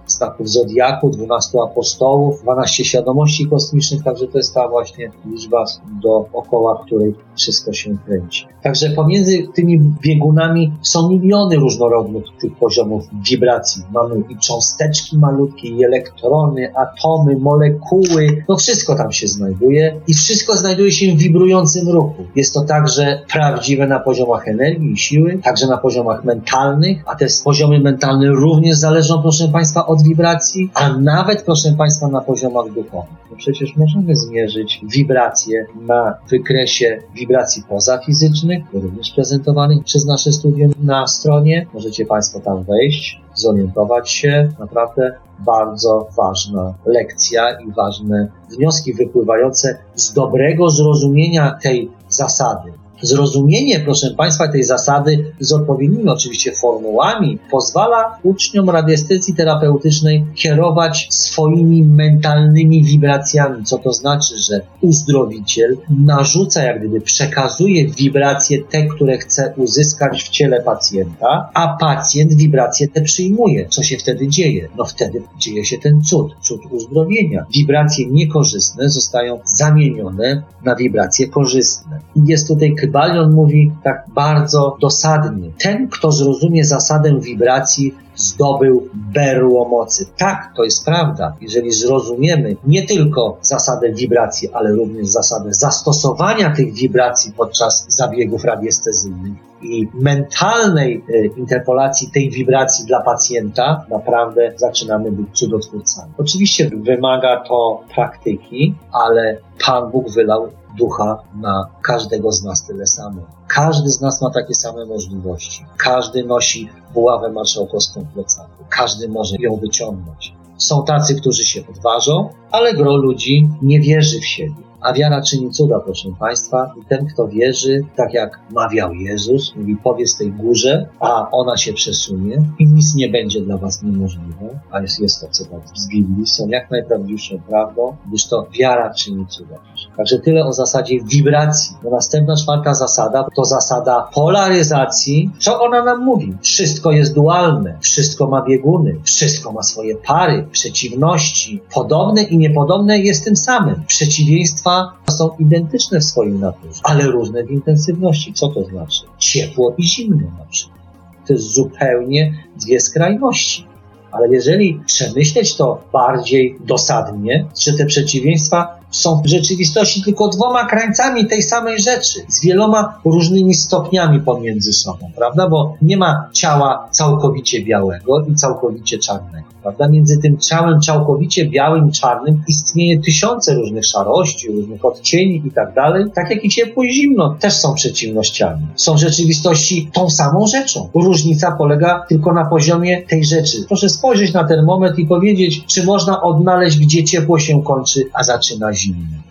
znaków 0.07 0.49
zodiaku, 0.49 1.11
12 1.11 1.59
apostołów, 1.63 2.43
12 2.43 2.85
świadomości 2.85 3.47
kosmicznych, 3.47 4.05
także 4.05 4.27
to 4.27 4.39
jest 4.39 4.55
ta 4.55 4.69
właśnie 4.69 5.11
liczba 5.27 5.65
dookoła 6.03 6.83
której 6.85 7.15
wszystko 7.37 7.73
się 7.73 7.97
kręci. 8.07 8.47
Także 8.63 8.91
pomiędzy 8.91 9.49
tymi 9.55 9.79
biegunami 10.03 10.73
są 10.83 11.09
miliony 11.09 11.57
różnorodnych 11.57 12.25
tych 12.41 12.57
poziomów 12.57 13.05
wibracji. 13.31 13.83
Mamy 13.93 14.23
i 14.29 14.37
cząsteczki 14.37 15.19
malutkie, 15.19 15.69
i 15.69 15.85
elektrony, 15.85 16.73
atomy, 16.77 17.37
molekuły, 17.37 18.45
no 18.49 18.57
wszystko 18.57 18.95
tam 18.95 19.13
się 19.13 19.29
znajduje 19.29 20.01
i 20.07 20.15
wszystko 20.15 20.57
znajduje 20.57 20.93
się 20.93 21.13
w 21.13 21.19
wibrującym 21.19 21.89
ruchu. 21.89 22.25
Jest 22.37 22.50
to 22.53 22.61
także 22.61 23.23
prawdziwe 23.33 23.87
na 23.87 24.01
poziomach 24.01 24.49
energii 24.49 24.93
i 24.93 24.99
siły, 24.99 25.39
także 25.43 25.67
na 25.67 25.77
poziomach 25.77 26.25
mentalnych, 26.25 27.03
a 27.07 27.15
te 27.15 27.27
poziomy 27.45 27.81
mentalne 27.81 28.27
również 28.27 28.77
zależą, 28.77 29.23
proszę 29.23 29.49
Państwa, 29.49 29.87
od 29.87 30.03
wibracji, 30.03 30.71
a 30.75 30.89
nawet, 30.97 31.43
proszę 31.43 31.73
Państwa, 31.79 32.09
na 32.09 32.21
poziomach 32.21 32.67
duchowych. 32.73 33.11
No 33.31 33.37
przecież 33.37 33.77
możemy 33.77 34.17
zmierzyć 34.17 34.81
wibracje 34.83 35.67
na 35.81 36.15
wykresie 36.31 36.99
wibracji 37.15 37.63
pozafizycznych, 37.69 38.65
również 38.73 39.11
prezentowanych 39.11 39.85
przez 39.85 40.07
nasze 40.07 40.33
studium 40.33 40.73
na 40.83 41.07
stronie. 41.07 41.67
Możecie 41.75 42.07
Państwo 42.07 42.41
tam 42.41 42.65
wejść, 42.65 43.21
zorientować 43.35 44.11
się. 44.11 44.49
Naprawdę 44.59 45.13
bardzo 45.41 46.09
ważna 46.17 46.75
lekcja 46.87 47.51
i 47.51 47.73
ważne 47.73 48.29
wnioski 48.51 48.95
wypływające 48.95 49.79
z 49.95 50.13
dobrego 50.13 50.71
zrozumienia 50.71 51.59
tej 51.63 51.91
zasady. 52.09 52.73
Zrozumienie, 53.03 53.81
proszę 53.81 54.11
Państwa, 54.11 54.49
tej 54.49 54.65
zasady 54.65 55.33
z 55.41 55.53
odpowiednimi 55.53 56.09
oczywiście 56.09 56.53
formułami 56.53 57.39
pozwala 57.51 58.19
uczniom 58.23 58.71
radiestecji 58.71 59.35
terapeutycznej 59.35 60.25
kierować 60.35 61.07
swoimi 61.11 61.83
mentalnymi 61.83 62.85
wibracjami, 62.85 63.65
co 63.65 63.79
to 63.79 63.93
znaczy, 63.93 64.39
że 64.39 64.61
uzdrowiciel 64.81 65.77
narzuca, 65.91 66.63
jak 66.63 66.79
gdyby 66.79 67.01
przekazuje 67.01 67.89
wibracje 67.89 68.63
te, 68.63 68.87
które 68.87 69.19
chce 69.19 69.55
uzyskać 69.57 70.23
w 70.23 70.29
ciele 70.29 70.63
pacjenta, 70.63 71.51
a 71.55 71.77
pacjent 71.81 72.33
wibracje 72.33 72.89
te 72.89 73.01
przyjmuje. 73.03 73.69
Co 73.69 73.83
się 73.83 73.97
wtedy 73.99 74.29
dzieje? 74.29 74.69
No 74.79 74.85
wtedy 74.85 75.23
dzieje 75.39 75.65
się 75.65 75.79
ten 75.79 76.03
cud, 76.03 76.35
cud 76.43 76.61
uzdrowienia. 76.71 77.47
Wibracje 77.55 78.07
niekorzystne 78.07 78.89
zostają 78.91 79.41
zamienione 79.45 80.43
na 80.65 80.77
wibracje 80.77 81.29
korzystne. 81.29 82.01
Jest 82.27 82.49
tutaj 82.49 82.75
Kybalion 82.91 83.33
mówi 83.33 83.73
tak 83.85 84.05
bardzo 84.15 84.77
dosadnie. 84.81 85.51
Ten, 85.63 85.89
kto 85.89 86.13
zrozumie 86.13 86.65
zasadę 86.65 87.21
wibracji, 87.21 87.95
zdobył 88.17 88.89
berło 88.95 89.69
mocy. 89.69 90.07
Tak, 90.17 90.53
to 90.57 90.65
jest 90.65 90.85
prawda. 90.85 91.37
Jeżeli 91.41 91.73
zrozumiemy 91.73 92.57
nie 92.67 92.87
tylko 92.87 93.39
zasadę 93.43 93.93
wibracji, 93.93 94.49
ale 94.53 94.73
również 94.73 95.09
zasadę 95.09 95.55
zastosowania 95.55 96.55
tych 96.55 96.75
wibracji 96.75 97.33
podczas 97.33 97.87
zabiegów 97.89 98.45
radiestezyjnych 98.45 99.33
i 99.63 99.89
mentalnej 99.95 101.05
e, 101.09 101.27
interpolacji 101.27 102.11
tej 102.11 102.31
wibracji 102.31 102.87
dla 102.87 103.01
pacjenta, 103.01 103.85
naprawdę 103.91 104.53
zaczynamy 104.57 105.13
być 105.13 105.27
cudotwórcami. 105.33 106.13
Oczywiście 106.19 106.71
wymaga 106.77 107.45
to 107.49 107.81
praktyki, 107.95 108.75
ale 108.93 109.37
Pan 109.67 109.91
Bóg 109.91 110.11
wylał 110.11 110.49
ducha 110.79 111.19
na 111.35 111.67
każdego 111.83 112.33
z 112.33 112.43
nas 112.43 112.67
tyle 112.67 112.87
samo. 112.87 113.23
Każdy 113.49 113.91
z 113.91 114.01
nas 114.01 114.23
ma 114.23 114.31
takie 114.31 114.55
same 114.55 114.87
możliwości. 114.87 115.65
Każdy 115.77 116.25
nosi 116.25 116.69
buławę 116.95 117.33
marszałkowską 117.33 118.01
w 118.01 118.13
plecaku. 118.13 118.65
Każdy 118.69 119.09
może 119.09 119.37
ją 119.39 119.57
wyciągnąć. 119.57 120.35
Są 120.57 120.85
tacy, 120.85 121.15
którzy 121.15 121.45
się 121.45 121.61
odważą, 121.69 122.29
ale 122.51 122.75
gro 122.75 122.97
ludzi 122.97 123.49
nie 123.63 123.81
wierzy 123.81 124.21
w 124.21 124.27
siebie. 124.27 124.70
A 124.81 124.93
wiara 124.93 125.23
czyni 125.23 125.51
cuda, 125.51 125.81
proszę 125.81 126.09
Państwa. 126.19 126.75
I 126.81 126.85
ten, 126.85 127.07
kto 127.07 127.29
wierzy, 127.29 127.85
tak 127.97 128.15
jak 128.15 128.41
mawiał 128.51 128.95
Jezus, 128.95 129.57
mówi, 129.57 129.77
powiedz 129.85 130.17
tej 130.17 130.33
górze, 130.33 130.87
a 131.01 131.31
ona 131.31 131.57
się 131.57 131.73
przesunie 131.73 132.43
i 132.59 132.67
nic 132.67 132.95
nie 132.95 133.09
będzie 133.09 133.41
dla 133.41 133.57
Was 133.57 133.83
niemożliwe. 133.83 134.61
A 134.71 134.81
jest, 134.81 135.01
jest 135.01 135.21
to 135.21 135.29
cytat 135.29 135.61
z 135.75 135.89
Biblii, 135.89 136.27
są 136.27 136.49
jak 136.49 136.71
najprawdziwszą 136.71 137.39
prawdą, 137.49 137.97
gdyż 138.09 138.27
to 138.27 138.47
wiara 138.59 138.95
czyni 138.95 139.27
cuda. 139.27 139.55
Także 139.97 140.19
tyle 140.19 140.47
o 140.47 140.53
zasadzie 140.53 141.01
wibracji. 141.05 141.77
No 141.85 141.91
następna, 141.91 142.37
czwarta 142.37 142.75
zasada 142.75 143.27
to 143.37 143.45
zasada 143.45 144.09
polaryzacji. 144.15 145.31
Co 145.39 145.61
ona 145.61 145.85
nam 145.85 146.05
mówi? 146.05 146.37
Wszystko 146.43 146.93
jest 146.93 147.15
dualne, 147.15 147.79
wszystko 147.81 148.27
ma 148.27 148.43
bieguny, 148.43 149.01
wszystko 149.05 149.53
ma 149.53 149.63
swoje 149.63 149.97
pary, 149.97 150.47
przeciwności. 150.53 151.63
Podobne 151.75 152.23
i 152.23 152.39
niepodobne 152.39 152.99
jest 152.99 153.25
tym 153.25 153.37
samym. 153.37 153.83
Przeciwieństwa 153.87 154.70
są 155.11 155.31
identyczne 155.39 156.01
w 156.01 156.05
swoim 156.05 156.41
naturze, 156.41 156.81
ale 156.85 157.05
różne 157.05 157.45
w 157.45 157.51
intensywności. 157.51 158.33
Co 158.33 158.49
to 158.49 158.65
znaczy? 158.65 159.03
Ciepło 159.19 159.75
i 159.79 159.85
zimno 159.85 160.27
na 160.39 160.45
przykład. 160.51 160.81
To 161.27 161.33
jest 161.33 161.55
zupełnie 161.55 162.35
dwie 162.57 162.81
skrajności. 162.81 163.67
Ale 164.13 164.29
jeżeli 164.29 164.81
przemyśleć 164.87 165.55
to 165.55 165.83
bardziej 165.93 166.59
dosadnie, 166.61 167.47
że 167.61 167.73
te 167.73 167.87
przeciwieństwa 167.87 168.80
są 168.91 169.23
w 169.23 169.27
rzeczywistości 169.27 170.03
tylko 170.03 170.29
dwoma 170.29 170.67
krańcami 170.67 171.27
tej 171.27 171.43
samej 171.43 171.81
rzeczy, 171.81 172.21
z 172.29 172.45
wieloma 172.45 173.01
różnymi 173.05 173.55
stopniami 173.55 174.21
pomiędzy 174.21 174.73
sobą, 174.73 175.11
prawda? 175.17 175.49
Bo 175.49 175.75
nie 175.83 175.97
ma 175.97 176.29
ciała 176.33 176.89
całkowicie 176.91 177.65
białego 177.65 178.21
i 178.21 178.35
całkowicie 178.35 178.99
czarnego, 178.99 179.49
prawda? 179.63 179.89
Między 179.89 180.19
tym 180.19 180.39
ciałem 180.39 180.81
całkowicie 180.81 181.49
białym 181.49 181.89
i 181.89 181.93
czarnym 181.93 182.43
istnieje 182.49 183.01
tysiące 183.01 183.55
różnych 183.55 183.87
szarości, 183.87 184.49
różnych 184.49 184.85
odcieni 184.85 185.43
i 185.47 185.51
tak 185.51 185.75
dalej, 185.75 186.05
tak 186.15 186.31
jak 186.31 186.45
i 186.45 186.49
ciepło 186.49 186.85
i 186.85 186.93
zimno 186.93 187.37
też 187.41 187.53
są 187.53 187.75
przeciwnościami. 187.75 188.67
Są 188.77 188.95
w 188.95 188.99
rzeczywistości 188.99 189.91
tą 189.93 190.11
samą 190.11 190.47
rzeczą. 190.47 190.89
Różnica 190.95 191.53
polega 191.53 192.05
tylko 192.09 192.33
na 192.33 192.45
poziomie 192.45 193.03
tej 193.03 193.25
rzeczy. 193.25 193.65
Proszę 193.69 193.89
spojrzeć 193.89 194.33
na 194.33 194.45
ten 194.45 194.65
moment 194.65 194.99
i 194.99 195.07
powiedzieć, 195.07 195.65
czy 195.67 195.85
można 195.85 196.23
odnaleźć, 196.23 196.79
gdzie 196.79 197.05
ciepło 197.05 197.39
się 197.39 197.63
kończy, 197.63 198.05
a 198.13 198.25
zaczyna 198.25 198.73
zimno, 198.73 198.80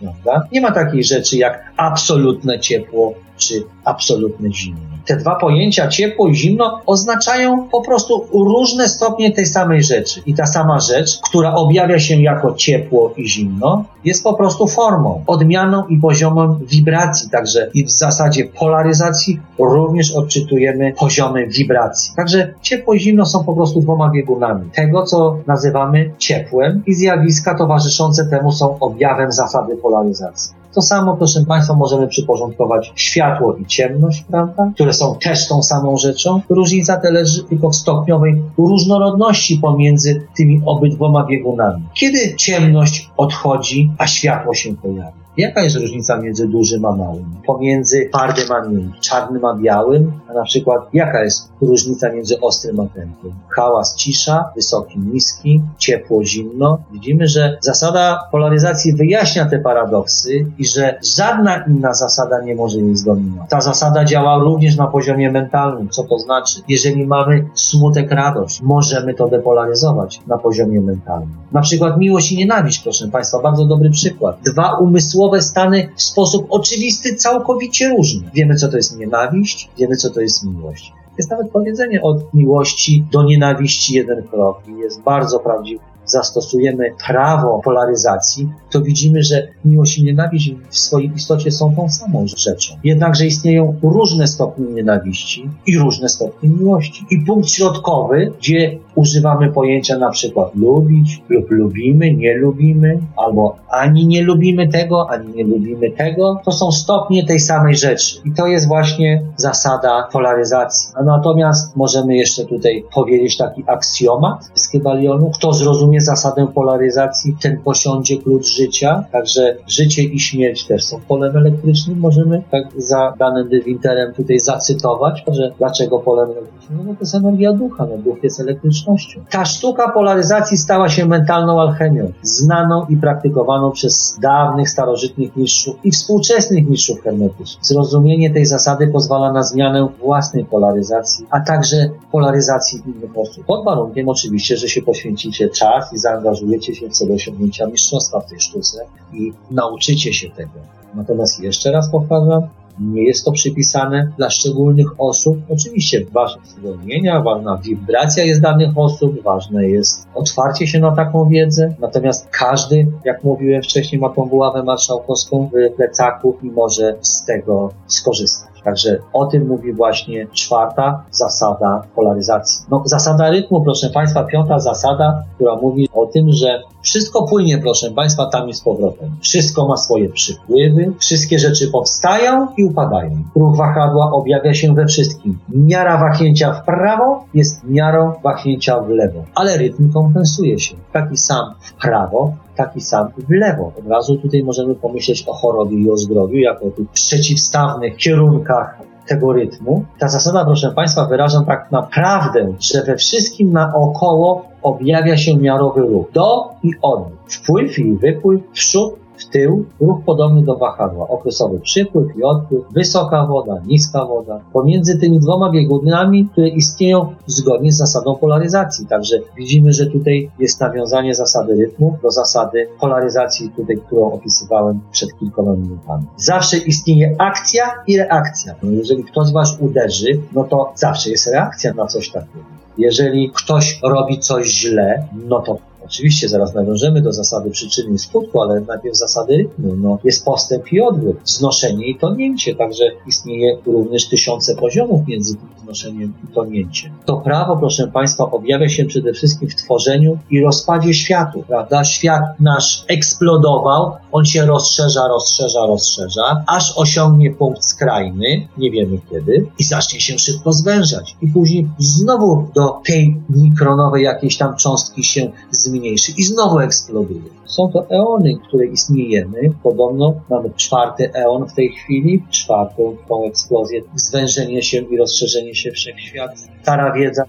prawda? 0.00 0.48
Nie 0.52 0.60
ma 0.60 0.72
takiej 0.72 1.04
rzeczy 1.04 1.36
jak 1.36 1.72
absolutne 1.76 2.60
ciepło 2.60 3.14
czy 3.40 3.64
absolutne 3.84 4.52
zimno. 4.52 4.90
Te 5.06 5.16
dwa 5.16 5.34
pojęcia, 5.34 5.88
ciepło 5.88 6.28
i 6.28 6.34
zimno, 6.34 6.80
oznaczają 6.86 7.68
po 7.68 7.80
prostu 7.80 8.26
różne 8.32 8.88
stopnie 8.88 9.32
tej 9.32 9.46
samej 9.46 9.82
rzeczy. 9.82 10.22
I 10.26 10.34
ta 10.34 10.46
sama 10.46 10.80
rzecz, 10.80 11.20
która 11.28 11.54
objawia 11.54 11.98
się 11.98 12.22
jako 12.22 12.54
ciepło 12.54 13.14
i 13.16 13.28
zimno, 13.28 13.84
jest 14.04 14.24
po 14.24 14.34
prostu 14.34 14.66
formą, 14.66 15.24
odmianą 15.26 15.86
i 15.86 15.98
poziomem 15.98 16.58
wibracji. 16.66 17.30
Także 17.30 17.70
i 17.74 17.84
w 17.84 17.90
zasadzie 17.90 18.44
polaryzacji 18.44 19.40
również 19.58 20.12
odczytujemy 20.12 20.94
poziomy 20.98 21.46
wibracji. 21.46 22.12
Także 22.16 22.54
ciepło 22.62 22.94
i 22.94 23.00
zimno 23.00 23.26
są 23.26 23.44
po 23.44 23.52
prostu 23.52 23.80
dwoma 23.80 24.10
biegunami. 24.10 24.70
Tego, 24.74 25.02
co 25.02 25.36
nazywamy 25.46 26.10
ciepłem 26.18 26.82
i 26.86 26.94
zjawiska 26.94 27.54
towarzyszące 27.54 28.26
temu 28.26 28.52
są 28.52 28.78
objawem 28.78 29.32
zasady 29.32 29.76
polaryzacji. 29.76 30.59
To 30.74 30.82
samo, 30.82 31.16
proszę 31.16 31.44
Państwa, 31.48 31.74
możemy 31.74 32.08
przyporządkować 32.08 32.92
światło 32.94 33.56
i 33.56 33.66
ciemność, 33.66 34.24
prawda? 34.30 34.70
Które 34.74 34.92
są 34.92 35.18
też 35.18 35.48
tą 35.48 35.62
samą 35.62 35.96
rzeczą. 35.96 36.40
Różnica 36.48 36.96
te 36.96 37.10
leży 37.10 37.44
tylko 37.44 37.70
w 37.70 37.76
stopniowej 37.76 38.42
różnorodności 38.58 39.58
pomiędzy 39.58 40.26
tymi 40.36 40.62
obydwoma 40.66 41.26
biegunami. 41.26 41.82
Kiedy 41.94 42.36
ciemność 42.36 43.10
odchodzi, 43.16 43.90
a 43.98 44.06
światło 44.06 44.54
się 44.54 44.76
pojawia? 44.76 45.12
Jaka 45.36 45.62
jest 45.62 45.76
różnica 45.76 46.16
między 46.16 46.48
dużym 46.48 46.84
a 46.84 46.92
małym? 46.92 47.24
Pomiędzy 47.46 48.08
twardym 48.12 48.52
a 48.52 48.68
miękkim, 48.68 49.00
czarnym 49.00 49.44
a 49.44 49.56
białym? 49.56 50.12
A 50.30 50.32
na 50.32 50.42
przykład 50.42 50.80
jaka 50.92 51.24
jest 51.24 51.52
różnica 51.60 52.12
między 52.12 52.40
ostrym 52.40 52.80
a 52.80 52.86
tępym? 52.86 53.32
Hałas, 53.56 53.96
cisza, 53.96 54.44
wysoki, 54.56 54.98
niski, 54.98 55.62
ciepło, 55.78 56.24
zimno. 56.24 56.78
Widzimy, 56.92 57.26
że 57.26 57.58
zasada 57.60 58.28
polaryzacji 58.32 58.92
wyjaśnia 58.92 59.46
te 59.46 59.58
paradoksy 59.58 60.46
i 60.58 60.66
że 60.66 60.98
żadna 61.16 61.64
inna 61.68 61.94
zasada 61.94 62.40
nie 62.40 62.54
może 62.54 62.78
jej 62.78 62.96
zdominować. 62.96 63.50
Ta 63.50 63.60
zasada 63.60 64.04
działa 64.04 64.38
również 64.38 64.76
na 64.76 64.86
poziomie 64.86 65.30
mentalnym. 65.30 65.88
Co 65.88 66.04
to 66.04 66.18
znaczy? 66.18 66.60
Jeżeli 66.68 67.06
mamy 67.06 67.48
smutek, 67.54 68.10
radość, 68.10 68.62
możemy 68.62 69.14
to 69.14 69.28
depolaryzować 69.28 70.20
na 70.26 70.38
poziomie 70.38 70.80
mentalnym. 70.80 71.34
Na 71.52 71.60
przykład 71.60 71.98
miłość 71.98 72.32
i 72.32 72.38
nienawiść, 72.38 72.82
proszę 72.82 73.08
Państwa, 73.08 73.42
bardzo 73.42 73.64
dobry 73.64 73.90
przykład. 73.90 74.38
Dwa 74.44 74.78
umysłowe 75.20 75.42
stany 75.42 75.88
w 75.96 76.02
sposób 76.02 76.46
oczywisty 76.50 77.14
całkowicie 77.14 77.88
różny. 77.88 78.30
Wiemy, 78.34 78.54
co 78.54 78.68
to 78.68 78.76
jest 78.76 78.98
nienawiść, 78.98 79.70
wiemy, 79.78 79.96
co 79.96 80.10
to 80.10 80.20
jest 80.20 80.44
miłość. 80.44 80.92
Jest 81.18 81.30
nawet 81.30 81.50
powiedzenie 81.50 82.02
od 82.02 82.34
miłości 82.34 83.04
do 83.12 83.22
nienawiści 83.22 83.94
jeden 83.94 84.22
krok 84.22 84.62
i 84.68 84.78
jest 84.78 85.02
bardzo 85.02 85.38
prawdziwy 85.38 85.89
zastosujemy 86.10 86.84
prawo 87.06 87.60
polaryzacji, 87.64 88.48
to 88.70 88.80
widzimy, 88.80 89.22
że 89.22 89.48
miłość 89.64 89.98
i 89.98 90.04
nienawiść 90.04 90.54
w 90.70 90.78
swojej 90.78 91.12
istocie 91.14 91.50
są 91.50 91.74
tą 91.76 91.88
samą 91.88 92.26
rzeczą. 92.36 92.74
Jednakże 92.84 93.26
istnieją 93.26 93.76
różne 93.82 94.26
stopnie 94.26 94.66
nienawiści 94.66 95.50
i 95.66 95.78
różne 95.78 96.08
stopnie 96.08 96.48
miłości. 96.48 97.06
I 97.10 97.18
punkt 97.26 97.48
środkowy, 97.48 98.32
gdzie 98.38 98.78
używamy 98.94 99.52
pojęcia 99.52 99.98
na 99.98 100.10
przykład 100.10 100.54
lubić 100.54 101.22
lub 101.28 101.50
lubimy, 101.50 102.14
nie 102.14 102.34
lubimy, 102.34 103.00
albo 103.16 103.56
ani 103.68 104.06
nie 104.06 104.22
lubimy 104.22 104.68
tego, 104.68 105.10
ani 105.10 105.34
nie 105.34 105.44
lubimy 105.44 105.90
tego, 105.90 106.40
to 106.44 106.52
są 106.52 106.72
stopnie 106.72 107.26
tej 107.26 107.40
samej 107.40 107.76
rzeczy. 107.76 108.20
I 108.24 108.32
to 108.32 108.46
jest 108.46 108.68
właśnie 108.68 109.22
zasada 109.36 110.08
polaryzacji. 110.12 110.90
A 110.94 111.02
natomiast 111.02 111.76
możemy 111.76 112.16
jeszcze 112.16 112.44
tutaj 112.44 112.84
powiedzieć 112.94 113.36
taki 113.36 113.64
aksjomat 113.66 114.50
z 114.54 114.68
Kybalionu. 114.68 115.30
Kto 115.30 115.52
zrozumie 115.52 115.99
zasadę 116.02 116.46
polaryzacji, 116.54 117.36
ten 117.42 117.60
posiądzie 117.60 118.18
klucz 118.18 118.46
życia. 118.46 119.04
Także 119.12 119.56
życie 119.66 120.02
i 120.02 120.20
śmierć 120.20 120.64
też 120.64 120.84
są 120.84 121.00
polem 121.08 121.36
elektrycznym. 121.36 121.98
Możemy 121.98 122.42
tak 122.50 122.64
za 122.76 123.14
danym 123.18 123.48
Winterem 123.66 124.14
tutaj 124.14 124.40
zacytować, 124.40 125.24
że 125.32 125.50
dlaczego 125.58 125.98
polem 125.98 126.30
elektrycznym? 126.30 126.86
No 126.86 126.94
to 126.94 127.00
jest 127.00 127.14
energia 127.14 127.52
ducha, 127.52 127.86
no 127.90 127.98
duch 127.98 128.22
jest 128.22 128.40
elektrycznością. 128.40 129.20
Ta 129.30 129.44
sztuka 129.44 129.90
polaryzacji 129.90 130.56
stała 130.56 130.88
się 130.88 131.06
mentalną 131.06 131.60
alchemią, 131.60 132.12
znaną 132.22 132.86
i 132.86 132.96
praktykowaną 132.96 133.70
przez 133.70 134.18
dawnych, 134.22 134.70
starożytnych 134.70 135.36
mistrzów 135.36 135.76
i 135.84 135.90
współczesnych 135.90 136.68
mistrzów 136.68 137.02
hermetycznych. 137.02 137.64
Zrozumienie 137.64 138.30
tej 138.30 138.46
zasady 138.46 138.88
pozwala 138.88 139.32
na 139.32 139.42
zmianę 139.42 139.88
własnej 140.00 140.44
polaryzacji, 140.44 141.26
a 141.30 141.40
także 141.40 141.76
polaryzacji 142.12 142.82
innych 142.86 143.18
osób. 143.18 143.44
Pod 143.44 143.64
warunkiem 143.64 144.08
oczywiście, 144.08 144.56
że 144.56 144.68
się 144.68 144.82
poświęcicie 144.82 145.48
czas 145.48 145.89
i 145.92 145.98
zaangażujecie 145.98 146.74
się 146.74 146.88
w 146.88 146.92
celu 146.92 147.14
osiągnięcia 147.14 147.66
mistrzostwa 147.66 148.20
w 148.20 148.26
tej 148.26 148.40
sztuce 148.40 148.78
i 149.12 149.32
nauczycie 149.50 150.12
się 150.12 150.30
tego. 150.30 150.52
Natomiast 150.94 151.40
jeszcze 151.40 151.72
raz 151.72 151.90
powtarzam, 151.90 152.42
nie 152.80 153.04
jest 153.04 153.24
to 153.24 153.32
przypisane 153.32 154.12
dla 154.18 154.30
szczególnych 154.30 155.00
osób. 155.00 155.38
Oczywiście 155.48 156.04
ważne 156.12 156.42
zwolnienia, 156.46 157.20
ważna 157.20 157.56
wibracja 157.56 158.24
jest 158.24 158.40
danych 158.40 158.78
osób, 158.78 159.22
ważne 159.22 159.68
jest 159.68 160.06
otwarcie 160.14 160.66
się 160.66 160.80
na 160.80 160.96
taką 160.96 161.28
wiedzę. 161.28 161.74
Natomiast 161.80 162.28
każdy, 162.30 162.86
jak 163.04 163.24
mówiłem 163.24 163.62
wcześniej, 163.62 164.00
ma 164.00 164.08
tą 164.08 164.26
buławę 164.28 164.62
marszałkowską 164.62 165.50
w 165.52 165.76
plecaku 165.76 166.36
i 166.42 166.46
może 166.46 166.96
z 167.00 167.24
tego 167.24 167.72
skorzystać. 167.86 168.49
Także 168.64 168.98
o 169.12 169.26
tym 169.26 169.46
mówi 169.46 169.72
właśnie 169.72 170.26
czwarta 170.32 171.04
zasada 171.10 171.82
polaryzacji. 171.96 172.66
No, 172.70 172.82
zasada 172.84 173.30
rytmu, 173.30 173.64
proszę 173.64 173.90
Państwa, 173.90 174.24
piąta 174.24 174.58
zasada, 174.58 175.22
która 175.34 175.56
mówi 175.56 175.88
o 175.94 176.06
tym, 176.06 176.32
że 176.32 176.62
wszystko 176.82 177.22
płynie, 177.22 177.58
proszę 177.58 177.90
Państwa, 177.90 178.26
tam 178.26 178.48
i 178.48 178.54
z 178.54 178.60
powrotem. 178.60 179.10
Wszystko 179.20 179.68
ma 179.68 179.76
swoje 179.76 180.08
przypływy, 180.08 180.92
wszystkie 180.98 181.38
rzeczy 181.38 181.70
powstają 181.70 182.46
i 182.56 182.64
upadają. 182.64 183.10
Ruch 183.34 183.56
wahadła 183.56 184.12
objawia 184.12 184.54
się 184.54 184.74
we 184.74 184.86
wszystkim. 184.86 185.38
Miara 185.48 185.98
wahnięcia 185.98 186.52
w 186.52 186.64
prawo 186.64 187.24
jest 187.34 187.64
miarą 187.64 188.12
wahnięcia 188.22 188.80
w 188.80 188.88
lewo, 188.88 189.24
ale 189.34 189.56
rytm 189.56 189.92
kompensuje 189.92 190.58
się. 190.58 190.76
Taki 190.92 191.16
sam 191.16 191.54
w 191.60 191.72
prawo, 191.72 192.32
taki 192.64 192.80
sam 192.80 193.08
w 193.28 193.30
lewo. 193.30 193.72
Od 193.78 193.86
razu 193.88 194.16
tutaj 194.16 194.42
możemy 194.42 194.74
pomyśleć 194.74 195.24
o 195.26 195.32
chorobie 195.32 195.76
i 195.76 195.90
o 195.90 195.96
zdrowiu, 195.96 196.38
jako 196.38 196.66
o 196.66 196.70
tych 196.70 196.88
przeciwstawnych 196.88 197.96
kierunkach 197.96 198.78
tego 199.06 199.32
rytmu. 199.32 199.84
Ta 199.98 200.08
zasada, 200.08 200.44
proszę 200.44 200.72
Państwa, 200.76 201.06
wyraża 201.06 201.44
tak 201.46 201.72
naprawdę, 201.72 202.52
że 202.60 202.82
we 202.82 202.96
wszystkim 202.96 203.52
naokoło 203.52 204.44
objawia 204.62 205.16
się 205.16 205.36
miarowy 205.36 205.80
ruch. 205.80 206.06
Do 206.12 206.48
i 206.62 206.70
od. 206.82 207.02
Wpływ 207.26 207.78
i 207.78 207.92
wypływ, 207.92 208.40
przód, 208.52 208.94
w 209.20 209.24
tył, 209.24 209.64
ruch 209.80 210.00
podobny 210.06 210.42
do 210.42 210.56
wahadła. 210.56 211.08
Okresowy 211.08 211.60
przypływ 211.60 212.16
i 212.16 212.22
odpływ, 212.22 212.62
wysoka 212.72 213.26
woda, 213.26 213.62
niska 213.66 214.04
woda. 214.04 214.40
Pomiędzy 214.52 214.98
tymi 214.98 215.18
dwoma 215.18 215.50
biegunami, 215.50 216.28
które 216.32 216.48
istnieją 216.48 217.14
zgodnie 217.26 217.72
z 217.72 217.76
zasadą 217.76 218.16
polaryzacji. 218.16 218.86
Także 218.86 219.16
widzimy, 219.36 219.72
że 219.72 219.86
tutaj 219.86 220.30
jest 220.38 220.60
nawiązanie 220.60 221.14
zasady 221.14 221.54
rytmu 221.54 221.98
do 222.02 222.10
zasady 222.10 222.68
polaryzacji, 222.80 223.50
tutaj, 223.56 223.76
którą 223.86 224.12
opisywałem 224.12 224.80
przed 224.92 225.18
kilkoma 225.18 225.52
minutami. 225.52 226.04
Zawsze 226.16 226.58
istnieje 226.58 227.14
akcja 227.18 227.64
i 227.86 227.98
reakcja. 227.98 228.54
No 228.62 228.70
jeżeli 228.70 229.04
ktoś 229.04 229.32
was 229.32 229.56
uderzy, 229.60 230.20
no 230.32 230.44
to 230.44 230.72
zawsze 230.74 231.10
jest 231.10 231.26
reakcja 231.26 231.74
na 231.74 231.86
coś 231.86 232.10
takiego. 232.10 232.44
Jeżeli 232.78 233.30
ktoś 233.30 233.80
robi 233.82 234.18
coś 234.18 234.46
źle, 234.46 235.06
no 235.28 235.40
to 235.40 235.58
Oczywiście 235.90 236.28
zaraz 236.28 236.54
nawiążemy 236.54 237.02
do 237.02 237.12
zasady 237.12 237.50
przyczyny 237.50 237.94
i 237.94 237.98
skutku, 237.98 238.42
ale 238.42 238.60
najpierw 238.60 238.96
zasady 238.96 239.36
rytmu. 239.36 239.76
No, 239.76 239.98
jest 240.04 240.24
postęp 240.24 240.72
i 240.72 240.80
odwrót, 240.80 241.16
wznoszenie 241.24 241.86
i 241.86 241.98
tonięcie, 241.98 242.54
także 242.54 242.84
istnieje 243.06 243.58
również 243.66 244.08
tysiące 244.08 244.56
poziomów 244.56 245.06
między 245.08 245.36
wznoszeniem 245.60 246.12
i 246.24 246.34
tonięciem. 246.34 246.92
To 247.04 247.16
prawo, 247.16 247.56
proszę 247.56 247.86
Państwa, 247.86 248.30
objawia 248.30 248.68
się 248.68 248.84
przede 248.84 249.12
wszystkim 249.12 249.48
w 249.48 249.54
tworzeniu 249.54 250.18
i 250.30 250.40
rozpadzie 250.40 250.94
światu, 250.94 251.44
prawda? 251.48 251.84
Świat 251.84 252.22
nasz 252.40 252.84
eksplodował, 252.88 253.92
on 254.12 254.24
się 254.24 254.46
rozszerza, 254.46 255.08
rozszerza, 255.08 255.66
rozszerza, 255.66 256.44
aż 256.46 256.72
osiągnie 256.76 257.30
punkt 257.30 257.64
skrajny, 257.64 258.48
nie 258.58 258.70
wiemy 258.70 258.98
kiedy, 259.10 259.46
i 259.58 259.64
zacznie 259.64 260.00
się 260.00 260.18
szybko 260.18 260.52
zwężać. 260.52 261.16
I 261.22 261.28
później 261.28 261.68
znowu 261.78 262.48
do 262.54 262.80
tej 262.86 263.16
mikronowej 263.30 264.04
jakiejś 264.04 264.36
tam 264.36 264.56
cząstki 264.56 265.04
się 265.04 265.32
zmieni 265.50 265.79
mniejszy 265.80 266.12
i 266.16 266.22
znowu 266.22 266.58
eksploduje. 266.58 267.20
Są 267.46 267.72
to 267.72 267.90
eony, 267.90 268.38
które 268.48 268.66
istniejemy. 268.66 269.40
Podobno 269.62 270.14
mamy 270.30 270.50
czwarty 270.56 271.12
eon 271.14 271.48
w 271.48 271.54
tej 271.54 271.68
chwili, 271.68 272.24
czwartą 272.30 272.96
tą 273.08 273.24
eksplozję, 273.24 273.80
zwężenie 273.94 274.62
się 274.62 274.78
i 274.78 274.96
rozszerzenie 274.96 275.54
się 275.54 275.70
wszechświata. 275.70 276.34
Stara 276.62 276.92
wiedza 276.92 277.24